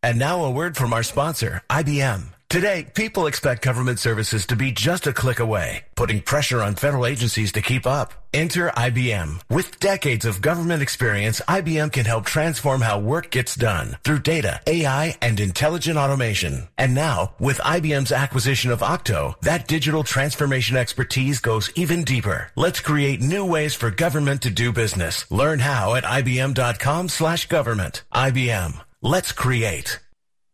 And 0.02 0.20
now 0.20 0.44
a 0.44 0.52
word 0.52 0.76
from 0.76 0.92
our 0.92 1.04
sponsor, 1.04 1.62
IBM. 1.70 2.33
Today, 2.54 2.86
people 2.94 3.26
expect 3.26 3.64
government 3.64 3.98
services 3.98 4.46
to 4.46 4.56
be 4.56 4.72
just 4.72 5.08
a 5.08 5.12
click 5.12 5.40
away, 5.40 5.86
putting 5.96 6.22
pressure 6.22 6.62
on 6.62 6.76
federal 6.76 7.08
agencies 7.08 7.54
to 7.54 7.64
keep 7.64 7.88
up. 7.88 8.14
Enter 8.32 8.70
IBM. 8.70 9.42
With 9.50 9.80
decades 9.80 10.24
of 10.24 10.40
government 10.40 10.84
experience, 10.84 11.42
IBM 11.48 11.92
can 11.92 12.06
help 12.06 12.26
transform 12.28 12.82
how 12.82 13.00
work 13.00 13.32
gets 13.32 13.56
done 13.56 13.98
through 14.04 14.20
data, 14.20 14.62
AI, 14.68 15.18
and 15.20 15.40
intelligent 15.40 15.98
automation. 15.98 16.68
And 16.78 16.94
now, 16.94 17.34
with 17.40 17.58
IBM's 17.58 18.12
acquisition 18.12 18.70
of 18.70 18.84
Octo, 18.84 19.36
that 19.42 19.68
digital 19.68 20.04
transformation 20.04 20.78
expertise 20.78 21.40
goes 21.40 21.72
even 21.74 22.04
deeper. 22.04 22.52
Let's 22.56 22.82
create 22.82 23.20
new 23.20 23.46
ways 23.46 23.74
for 23.74 23.90
government 23.90 24.44
to 24.44 24.52
do 24.52 24.72
business. 24.72 25.26
Learn 25.32 25.58
how 25.58 25.96
at 25.96 26.04
IBM.com 26.04 27.10
slash 27.10 27.48
government. 27.48 28.04
IBM. 28.14 28.80
Let's 29.02 29.32
create. 29.32 29.98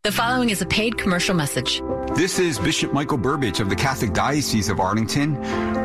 The 0.04 0.14
following 0.14 0.50
is 0.50 0.62
a 0.62 0.66
paid 0.66 0.98
commercial 0.98 1.36
message. 1.36 1.82
This 2.16 2.40
is 2.40 2.58
Bishop 2.58 2.94
Michael 2.94 3.18
Burbidge 3.18 3.60
of 3.60 3.68
the 3.68 3.76
Catholic 3.76 4.14
Diocese 4.14 4.70
of 4.70 4.80
Arlington. 4.80 5.38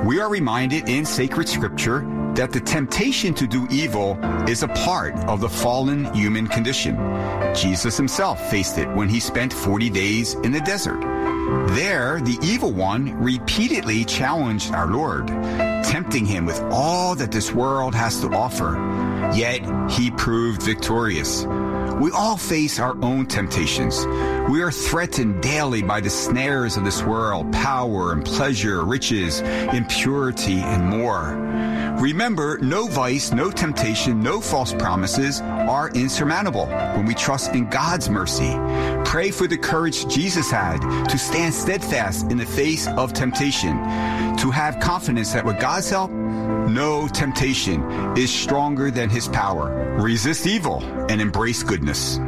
We 0.06 0.20
are 0.20 0.28
reminded 0.28 0.88
in 0.88 1.04
sacred 1.04 1.48
scripture 1.48 2.06
that 2.36 2.52
the 2.52 2.60
temptation 2.60 3.34
to 3.34 3.48
do 3.48 3.66
evil 3.72 4.16
is 4.48 4.62
a 4.62 4.68
part 4.68 5.16
of 5.26 5.40
the 5.40 5.48
fallen 5.48 6.14
human 6.14 6.46
condition. 6.46 6.94
Jesus 7.56 7.96
himself 7.96 8.38
faced 8.48 8.78
it 8.78 8.88
when 8.90 9.08
he 9.08 9.18
spent 9.18 9.52
40 9.52 9.90
days 9.90 10.34
in 10.34 10.52
the 10.52 10.60
desert. 10.60 11.00
There, 11.70 12.20
the 12.20 12.38
evil 12.40 12.70
one 12.70 13.20
repeatedly 13.20 14.04
challenged 14.04 14.72
our 14.74 14.86
Lord, 14.86 15.26
tempting 15.26 16.24
him 16.24 16.46
with 16.46 16.60
all 16.70 17.16
that 17.16 17.32
this 17.32 17.50
world 17.50 17.96
has 17.96 18.20
to 18.20 18.28
offer. 18.28 18.76
Yet, 19.34 19.90
he 19.90 20.12
proved 20.12 20.62
victorious. 20.62 21.44
We 22.00 22.10
all 22.10 22.36
face 22.36 22.78
our 22.78 22.96
own 23.02 23.26
temptations. 23.26 24.06
We 24.50 24.62
are 24.62 24.72
threatened 24.72 25.42
daily 25.42 25.82
by 25.82 26.00
the 26.00 26.10
snares 26.10 26.76
of 26.76 26.84
this 26.84 27.02
world, 27.02 27.52
power 27.52 28.12
and 28.12 28.24
pleasure, 28.24 28.84
riches, 28.84 29.40
impurity, 29.40 30.58
and 30.58 30.88
more. 30.88 31.40
Remember, 32.00 32.58
no 32.58 32.88
vice, 32.88 33.32
no 33.32 33.50
temptation, 33.50 34.20
no 34.20 34.40
false 34.40 34.74
promises 34.74 35.40
are 35.40 35.90
insurmountable 35.90 36.66
when 36.66 37.06
we 37.06 37.14
trust 37.14 37.54
in 37.54 37.70
God's 37.70 38.10
mercy. 38.10 38.52
Pray 39.04 39.30
for 39.30 39.46
the 39.46 39.56
courage 39.56 40.06
Jesus 40.08 40.50
had 40.50 40.80
to 41.08 41.16
stand 41.16 41.54
steadfast 41.54 42.30
in 42.32 42.36
the 42.36 42.46
face 42.46 42.88
of 42.88 43.12
temptation, 43.12 43.76
to 44.36 44.50
have 44.50 44.80
confidence 44.80 45.32
that 45.32 45.44
with 45.44 45.60
God's 45.60 45.88
help, 45.88 46.10
no 46.74 47.06
temptation 47.06 47.80
is 48.18 48.34
stronger 48.34 48.90
than 48.90 49.08
his 49.08 49.28
power. 49.28 49.96
Resist 50.00 50.46
evil 50.46 50.82
and 51.08 51.20
embrace 51.20 51.62
goodness. 51.62 52.18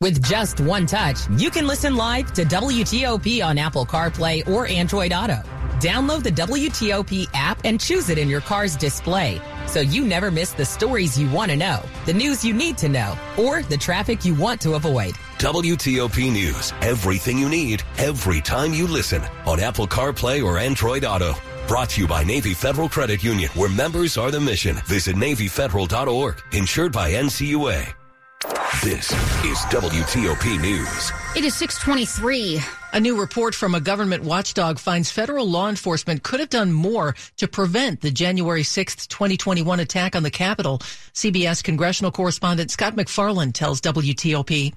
With 0.00 0.20
just 0.20 0.58
one 0.60 0.86
touch, 0.86 1.20
you 1.38 1.48
can 1.48 1.64
listen 1.68 1.94
live 1.94 2.32
to 2.32 2.44
WTOP 2.44 3.46
on 3.46 3.56
Apple 3.56 3.86
CarPlay 3.86 4.48
or 4.48 4.66
Android 4.66 5.12
Auto. 5.12 5.40
Download 5.78 6.24
the 6.24 6.30
WTOP 6.30 7.28
app 7.34 7.64
and 7.64 7.80
choose 7.80 8.10
it 8.10 8.18
in 8.18 8.28
your 8.28 8.40
car's 8.40 8.74
display 8.74 9.40
so 9.66 9.80
you 9.80 10.04
never 10.04 10.32
miss 10.32 10.50
the 10.52 10.64
stories 10.64 11.16
you 11.16 11.30
want 11.30 11.52
to 11.52 11.56
know, 11.56 11.80
the 12.04 12.12
news 12.12 12.44
you 12.44 12.52
need 12.52 12.76
to 12.78 12.88
know, 12.88 13.16
or 13.38 13.62
the 13.62 13.76
traffic 13.76 14.24
you 14.24 14.34
want 14.34 14.60
to 14.62 14.74
avoid. 14.74 15.14
WTOP 15.38 16.32
News. 16.32 16.72
Everything 16.82 17.38
you 17.38 17.48
need, 17.48 17.84
every 17.98 18.40
time 18.40 18.74
you 18.74 18.88
listen 18.88 19.22
on 19.46 19.60
Apple 19.60 19.86
CarPlay 19.86 20.44
or 20.44 20.58
Android 20.58 21.04
Auto. 21.04 21.34
Brought 21.72 21.88
to 21.88 22.02
you 22.02 22.06
by 22.06 22.22
Navy 22.22 22.52
Federal 22.52 22.86
Credit 22.86 23.24
Union, 23.24 23.48
where 23.54 23.70
members 23.70 24.18
are 24.18 24.30
the 24.30 24.38
mission. 24.38 24.76
Visit 24.84 25.16
NavyFederal.org. 25.16 26.42
Insured 26.52 26.92
by 26.92 27.12
NCUA. 27.12 27.94
This 28.84 29.10
is 29.42 29.56
WTOP 29.70 30.60
News. 30.60 31.12
It 31.34 31.46
is 31.46 31.54
623. 31.54 32.60
A 32.92 33.00
new 33.00 33.18
report 33.18 33.54
from 33.54 33.74
a 33.74 33.80
government 33.80 34.22
watchdog 34.22 34.78
finds 34.78 35.10
federal 35.10 35.48
law 35.48 35.70
enforcement 35.70 36.22
could 36.22 36.40
have 36.40 36.50
done 36.50 36.72
more 36.72 37.14
to 37.38 37.48
prevent 37.48 38.02
the 38.02 38.10
January 38.10 38.64
6th, 38.64 39.08
2021 39.08 39.80
attack 39.80 40.14
on 40.14 40.24
the 40.24 40.30
Capitol. 40.30 40.76
CBS 41.14 41.64
congressional 41.64 42.12
correspondent 42.12 42.70
Scott 42.70 42.96
MacFarlane 42.96 43.52
tells 43.52 43.80
WTOP. 43.80 44.74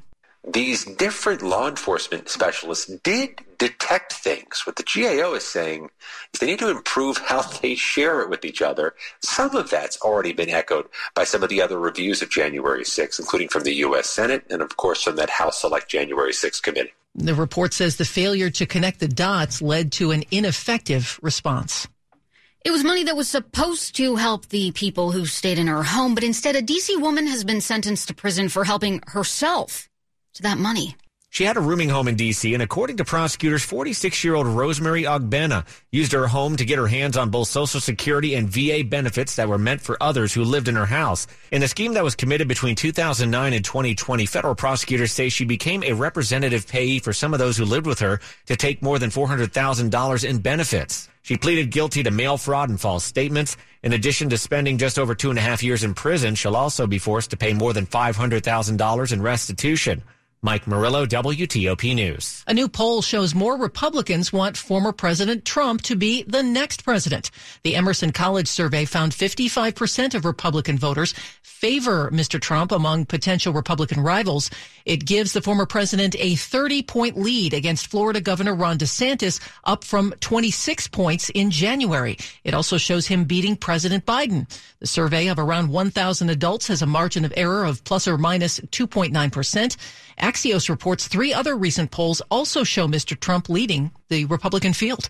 These 0.47 0.86
different 0.86 1.41
law 1.41 1.67
enforcement 1.67 2.29
specialists 2.29 2.86
did 3.03 3.41
detect 3.58 4.13
things. 4.13 4.62
What 4.65 4.75
the 4.75 4.84
GAO 4.84 5.34
is 5.34 5.43
saying 5.43 5.89
is 6.34 6.39
they 6.39 6.45
need 6.45 6.60
to 6.60 6.69
improve 6.69 7.17
how 7.17 7.41
they 7.41 7.73
share 7.73 8.21
it 8.21 8.29
with 8.29 8.45
each 8.45 8.62
other. 8.62 8.93
Some 9.21 9.55
of 9.55 9.71
that's 9.71 9.99
already 10.01 10.34
been 10.34 10.49
echoed 10.49 10.86
by 11.15 11.23
some 11.23 11.41
of 11.41 11.49
the 11.49 11.63
other 11.63 11.79
reviews 11.79 12.21
of 12.21 12.29
January 12.29 12.84
6th, 12.84 13.19
including 13.19 13.49
from 13.49 13.63
the 13.63 13.73
U.S. 13.75 14.08
Senate 14.08 14.45
and, 14.51 14.62
of 14.62 14.77
course, 14.77 15.01
from 15.01 15.15
that 15.15 15.31
House 15.31 15.62
Select 15.62 15.89
January 15.89 16.31
6th 16.31 16.62
committee. 16.62 16.93
The 17.15 17.34
report 17.34 17.73
says 17.73 17.97
the 17.97 18.05
failure 18.05 18.51
to 18.51 18.67
connect 18.67 18.99
the 18.99 19.08
dots 19.08 19.63
led 19.63 19.91
to 19.93 20.12
an 20.12 20.25
ineffective 20.29 21.19
response. 21.23 21.88
It 22.63 22.71
was 22.71 22.84
money 22.84 23.03
that 23.05 23.17
was 23.17 23.27
supposed 23.27 23.95
to 23.95 24.15
help 24.15 24.49
the 24.49 24.71
people 24.71 25.12
who 25.12 25.25
stayed 25.25 25.58
in 25.58 25.67
her 25.67 25.81
home, 25.81 26.13
but 26.13 26.23
instead 26.23 26.55
a 26.55 26.62
DC 26.62 27.01
woman 27.01 27.25
has 27.25 27.43
been 27.43 27.62
sentenced 27.62 28.10
to 28.10 28.13
prison 28.13 28.49
for 28.49 28.63
helping 28.63 29.01
herself 29.08 29.89
to 30.36 30.43
that 30.43 30.58
money. 30.58 30.95
She 31.36 31.43
had 31.43 31.58
a 31.58 31.60
rooming 31.60 31.89
home 31.89 32.08
in 32.08 32.15
D.C., 32.15 32.54
and 32.54 32.63
according 32.63 32.95
to 32.95 33.04
prosecutors, 33.04 33.62
46 33.62 34.24
year 34.24 34.36
old 34.36 34.48
Rosemary 34.48 35.04
Ogbena 35.04 35.67
used 35.91 36.13
her 36.13 36.28
home 36.28 36.56
to 36.56 36.63
get 36.63 36.78
her 36.78 36.88
hands 36.88 37.17
on 37.17 37.30
both 37.30 37.50
Social 37.50 37.82
Security 37.82 38.36
and 38.36 38.48
VA 38.48 38.86
benefits 38.86 39.36
that 39.36 39.50
were 39.50 39.58
meant 39.58 39.82
for 39.82 40.02
others 40.02 40.34
who 40.34 40.45
lived 40.45 40.69
in 40.69 40.78
her 40.78 40.86
house. 40.86 41.28
In 41.52 41.62
a 41.62 41.67
scheme 41.67 41.93
that 41.95 42.06
was 42.06 42.15
committed 42.15 42.48
between 42.48 42.76
2009 42.76 43.52
and 43.52 43.65
2020, 43.65 44.26
federal 44.26 44.56
prosecutors 44.56 45.12
say 45.12 45.28
she 45.28 45.43
became 45.43 45.84
a 45.84 45.91
representative 45.91 46.69
payee 46.69 47.00
for 47.00 47.12
some 47.12 47.34
of 47.34 47.39
those 47.39 47.58
who 47.58 47.65
lived 47.65 47.86
with 47.86 48.00
her 48.00 48.21
to 48.45 48.56
take 48.56 48.82
more 48.82 48.98
than 48.98 49.10
$400,000 49.10 50.30
in 50.30 50.38
benefits. 50.38 51.10
She 51.21 51.36
pleaded 51.36 51.69
guilty 51.69 52.02
to 52.04 52.12
mail 52.12 52.38
fraud 52.38 52.69
and 52.69 52.80
false 52.80 53.04
statements. 53.04 53.58
In 53.84 53.91
addition 53.91 54.30
to 54.30 54.38
spending 54.38 54.78
just 54.78 54.98
over 54.98 55.13
two 55.13 55.32
and 55.32 55.39
a 55.39 55.41
half 55.41 55.63
years 55.63 55.84
in 55.84 55.95
prison, 55.95 56.36
she'll 56.36 56.56
also 56.56 56.88
be 56.88 56.98
forced 56.98 57.32
to 57.32 57.38
pay 57.38 57.54
more 57.54 57.74
than 57.74 57.86
$500,000 57.86 59.12
in 59.12 59.21
restitution. 59.21 60.02
Mike 60.41 60.67
Murillo, 60.67 61.08
WTOP 61.08 61.95
News. 61.95 62.43
A 62.45 62.54
new 62.54 62.67
poll 62.67 63.02
shows 63.02 63.34
more 63.34 63.58
Republicans 63.58 64.32
want 64.32 64.58
former 64.58 64.91
President 64.91 65.43
Trump 65.43 65.82
to 65.84 65.95
be 65.95 66.21
the 66.24 66.43
next 66.43 66.84
president. 66.84 67.32
The 67.63 67.76
Emerson 67.76 68.12
College 68.12 68.48
survey 68.48 68.86
found 68.86 69.12
55% 69.12 70.13
of 70.13 70.24
Republican 70.24 70.78
voters 70.78 71.15
favor 71.41 72.12
Mr. 72.12 72.39
Trump 72.39 72.71
among 72.71 73.06
potential 73.06 73.54
Republican 73.54 74.02
rivals. 74.02 74.52
It 74.86 75.06
gives 75.06 75.34
the 75.34 75.41
former 75.41 75.65
president 75.65 76.15
a 76.19 76.36
30 76.36 76.84
point 76.84 77.17
lead 77.17 77.56
against 77.56 77.88
Florida 77.88 78.21
Governor 78.21 78.54
Ron 78.54 78.78
DeSantis, 78.78 79.39
up 79.63 79.84
from 79.84 80.13
26 80.19 80.89
points 80.89 81.30
in 81.32 81.50
January. 81.50 82.17
It 82.43 82.54
also 82.54 82.78
shows 82.78 83.08
him 83.08 83.24
beating 83.24 83.56
President 83.56 84.06
Biden. 84.06 84.48
The 84.80 84.88
survey 84.88 85.28
of 85.28 85.39
around 85.39 85.69
1,000 85.69 86.30
adults 86.30 86.67
has 86.67 86.84
a 86.84 86.86
margin 86.86 87.26
of 87.26 87.34
error 87.36 87.65
of 87.65 87.84
plus 87.84 88.08
or 88.08 88.19
minus 88.19 88.60
2.9%. 88.60 89.78
Axios 90.19 90.69
reports 90.69 91.08
three 91.08 91.34
other 91.34 91.56
recent 91.56 91.91
polls 91.91 92.21
also 92.32 92.63
show 92.63 92.88
Mr. 92.88 93.19
Trump 93.19 93.49
leading 93.49 93.91
the 94.10 94.25
Republican 94.25 94.73
field. 94.73 95.10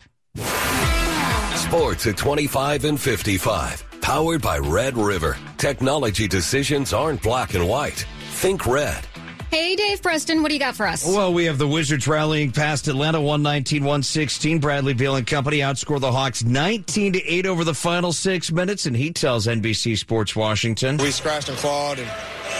Sports 1.55 2.07
at 2.07 2.17
25 2.17 2.85
and 2.85 2.99
55. 2.99 3.83
Powered 4.01 4.41
by 4.41 4.59
Red 4.59 4.97
River. 4.97 5.37
Technology 5.57 6.27
decisions 6.27 6.93
aren't 6.93 7.21
black 7.23 7.55
and 7.55 7.67
white. 7.67 8.05
Think 8.31 8.67
red. 8.67 9.05
Hey, 9.51 9.75
Dave 9.75 10.01
Preston, 10.01 10.41
what 10.41 10.49
do 10.49 10.53
you 10.53 10.59
got 10.59 10.75
for 10.75 10.85
us? 10.85 11.05
Well, 11.07 11.33
we 11.33 11.45
have 11.45 11.57
the 11.57 11.67
Wizards 11.67 12.07
rallying 12.07 12.51
past 12.51 12.87
Atlanta 12.87 13.21
119 13.21 13.83
116. 13.83 14.59
Bradley 14.59 14.93
Beal 14.93 15.15
and 15.15 15.25
company 15.25 15.59
outscore 15.59 15.99
the 15.99 16.11
Hawks 16.11 16.43
19 16.43 17.13
to 17.13 17.23
8 17.23 17.45
over 17.45 17.63
the 17.63 17.73
final 17.73 18.11
six 18.11 18.51
minutes, 18.51 18.85
and 18.85 18.95
he 18.95 19.11
tells 19.11 19.47
NBC 19.47 19.97
Sports 19.97 20.35
Washington. 20.35 20.97
We 20.97 21.09
scratched 21.09 21.49
and 21.49 21.57
clawed 21.57 21.99
and 21.99 22.11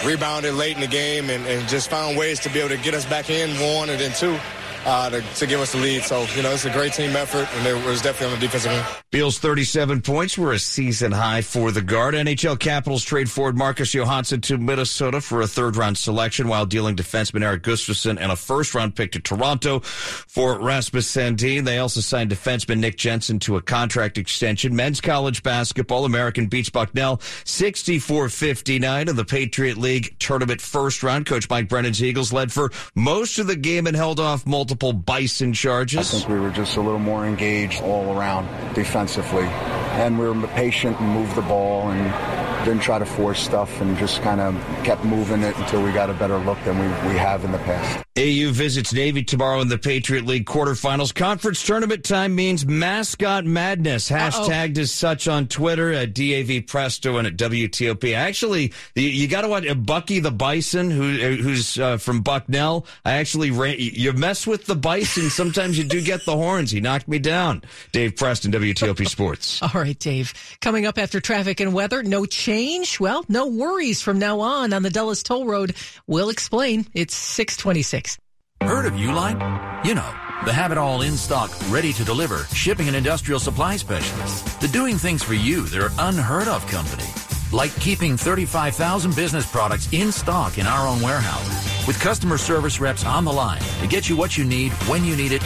rebounded 0.06 0.54
late 0.54 0.76
in 0.76 0.82
the 0.82 0.88
game 0.88 1.30
and, 1.30 1.46
and 1.46 1.68
just 1.68 1.90
found 1.90 2.18
ways 2.18 2.40
to 2.42 2.50
be 2.50 2.60
able 2.60 2.70
to 2.70 2.78
get 2.78 2.94
us 2.94 3.06
back 3.06 3.30
in, 3.30 3.50
one, 3.76 3.90
and 3.90 4.00
then 4.00 4.12
two 4.14 4.38
uh, 4.86 5.10
to, 5.10 5.22
to, 5.22 5.48
give 5.48 5.60
us 5.60 5.72
the 5.72 5.80
lead. 5.80 6.04
So, 6.04 6.26
you 6.36 6.44
know, 6.44 6.52
it's 6.52 6.66
a 6.66 6.70
great 6.70 6.94
team 6.94 7.16
effort, 7.16 7.48
and 7.58 7.68
it 7.68 7.86
was 7.86 8.02
definitely 8.02 8.36
on 8.36 8.40
the 8.40 8.46
defensive 8.46 8.72
end. 8.72 8.86
Beal's 9.12 9.40
37 9.40 10.02
points 10.02 10.38
were 10.38 10.54
a 10.54 10.60
season 10.60 11.12
high 11.12 11.42
for 11.42 11.72
the 11.72 11.82
guard. 11.82 12.14
NHL 12.14 12.60
Capitals 12.60 13.04
trade 13.04 13.30
forward 13.30 13.58
Marcus 13.58 13.94
Johansson 13.94 14.42
to 14.42 14.58
Minnesota 14.58 15.22
for 15.22 15.42
a 15.42 15.48
third 15.48 15.76
round 15.76 15.98
selection 15.98 16.48
while 16.48 16.66
dealing 16.66 16.96
defenseman 16.96 17.44
Erik 17.44 17.64
Gustafsson 17.64 18.18
and 18.20 18.32
a 18.32 18.36
first 18.36 18.76
round 18.76 18.96
pick 18.96 19.14
to 19.14 19.20
Toronto 19.20 19.80
for 19.80 20.60
Rasmus 20.60 21.12
Sandin. 21.12 21.66
They 21.66 21.80
also 21.80 22.02
signed 22.02 22.30
defenseman 22.30 22.80
Nick 22.80 22.98
Jensen 22.98 23.40
to 23.40 23.58
a 23.58 23.62
contract 23.62 24.18
extension. 24.18 24.76
Men's 24.76 25.02
college 25.02 25.42
basketball, 25.42 26.06
American 26.06 26.46
beats 26.48 26.70
Bucknell 26.70 27.18
64-59 27.18 29.10
in 29.10 29.16
the 29.16 29.26
Patriot 29.26 29.78
League 29.78 30.16
tournament 30.20 30.62
first 30.62 31.02
round. 31.02 31.26
Coach 31.26 31.50
Mike 31.50 31.70
Brennan's 31.70 32.04
Eagles 32.04 32.32
led 32.32 32.52
for 32.52 32.72
most 32.94 33.40
of 33.40 33.48
the 33.48 33.56
game 33.56 33.88
and 33.88 33.96
held 33.96 34.20
off 34.20 34.46
multiple 34.46 34.75
multiple 34.76 34.94
bison 34.94 35.54
charges. 35.54 36.14
I 36.14 36.18
think 36.18 36.30
we 36.30 36.40
were 36.40 36.52
just 36.52 36.76
a 36.76 36.82
little 36.82 37.00
more 37.00 37.26
engaged 37.26 37.82
all 37.82 38.18
around 38.18 38.46
defensively. 38.74 39.46
And 39.46 40.20
we 40.20 40.28
were 40.28 40.48
patient 40.50 41.00
and 41.00 41.10
moved 41.10 41.36
the 41.36 41.42
ball 41.44 41.90
and 41.90 42.45
didn't 42.66 42.82
try 42.82 43.00
to 43.00 43.06
force 43.06 43.40
stuff 43.40 43.80
and 43.80 43.96
just 43.98 44.22
kind 44.22 44.42
of 44.42 44.56
kept 44.84 45.06
moving 45.06 45.44
it 45.44 45.56
until 45.58 45.84
we 45.84 45.92
got 45.92 46.10
a 46.10 46.14
better 46.14 46.38
look 46.40 46.62
than 46.64 46.78
we, 46.80 46.86
we 47.08 47.16
have 47.18 47.46
in 47.46 47.52
the 47.52 47.60
past. 47.60 48.04
AU 48.18 48.52
visits 48.54 48.94
Navy 48.94 49.24
tomorrow 49.24 49.60
in 49.60 49.68
the 49.68 49.78
Patriot 49.78 50.26
League 50.26 50.46
quarterfinals. 50.46 51.14
Conference 51.14 51.62
tournament 51.62 52.06
time 52.06 52.34
means 52.34 52.66
mascot 52.66 53.44
madness. 53.44 54.10
Hashtagged 54.10 54.78
Uh-oh. 54.78 54.84
as 54.84 54.92
such 54.92 55.28
on 55.28 55.48
Twitter 55.48 55.92
at 55.92 56.14
DAV 56.14 56.66
Presto 56.66 57.18
and 57.18 57.28
at 57.28 57.36
WTOP. 57.36 58.16
Actually, 58.16 58.72
you 58.96 59.28
got 59.28 59.42
to 59.42 59.50
watch 59.50 59.68
uh, 59.68 59.76
Bucky 59.76 60.20
the 60.20 60.32
Bison, 60.32 60.90
who 60.90 61.14
uh, 61.14 61.36
who's 61.36 61.78
uh, 61.78 61.98
from 61.98 62.22
Bucknell. 62.22 62.88
I 63.04 63.16
actually 63.16 63.52
ran, 63.52 63.76
you 63.78 64.14
mess 64.14 64.48
with 64.48 64.66
the 64.66 64.76
Bison. 64.76 65.30
Sometimes 65.30 65.78
you 65.78 65.84
do 65.84 66.02
get 66.02 66.26
the 66.26 66.38
horns. 66.38 66.72
He 66.72 66.80
knocked 66.80 67.10
me 67.10 67.20
down. 67.20 67.64
Dave 67.92 68.16
Preston, 68.16 68.52
WTOP 68.54 69.08
Sports. 69.10 69.62
All 69.62 69.70
right, 69.74 70.00
Dave. 70.00 70.34
Coming 70.62 70.86
up 70.86 70.98
after 70.98 71.20
traffic 71.20 71.60
and 71.60 71.74
weather, 71.74 72.02
no 72.02 72.26
change. 72.56 73.00
Well, 73.02 73.26
no 73.28 73.48
worries 73.48 74.02
from 74.02 74.18
now 74.18 74.40
on 74.40 74.72
on 74.72 74.82
the 74.82 74.90
Dulles 74.90 75.24
Toll 75.24 75.46
Road. 75.46 75.76
We'll 76.08 76.30
explain. 76.30 76.86
It's 76.94 77.14
626. 77.14 78.18
Heard 78.62 78.86
of 78.86 78.94
Uline? 78.94 79.86
You 79.86 79.94
know, 79.96 80.10
the 80.46 80.54
have 80.54 80.72
it 80.72 80.78
all 80.78 81.02
in 81.02 81.18
stock, 81.18 81.52
ready 81.70 81.92
to 81.92 82.06
deliver, 82.06 82.46
shipping 82.54 82.88
and 82.88 82.96
industrial 82.96 83.40
supply 83.40 83.76
specialist. 83.76 84.62
The 84.62 84.70
doing 84.70 84.96
things 84.96 85.22
for 85.22 85.34
you 85.34 85.64
that 85.64 85.82
are 85.82 85.92
unheard 86.08 86.48
of 86.48 86.66
company. 86.68 87.10
Like 87.52 87.76
keeping 87.82 88.16
35,000 88.16 89.14
business 89.16 89.52
products 89.52 89.92
in 89.92 90.12
stock 90.14 90.58
in 90.58 90.66
our 90.66 90.88
own 90.88 91.02
warehouse 91.02 91.66
with 91.88 92.00
customer 92.00 92.38
service 92.38 92.80
reps 92.80 93.06
on 93.06 93.26
the 93.26 93.34
line 93.34 93.62
to 93.82 93.88
get 93.88 94.10
you 94.10 94.16
what 94.16 94.38
you 94.38 94.46
need 94.46 94.72
when 94.88 95.04
you 95.04 95.16
need 95.16 95.32
it 95.32 95.42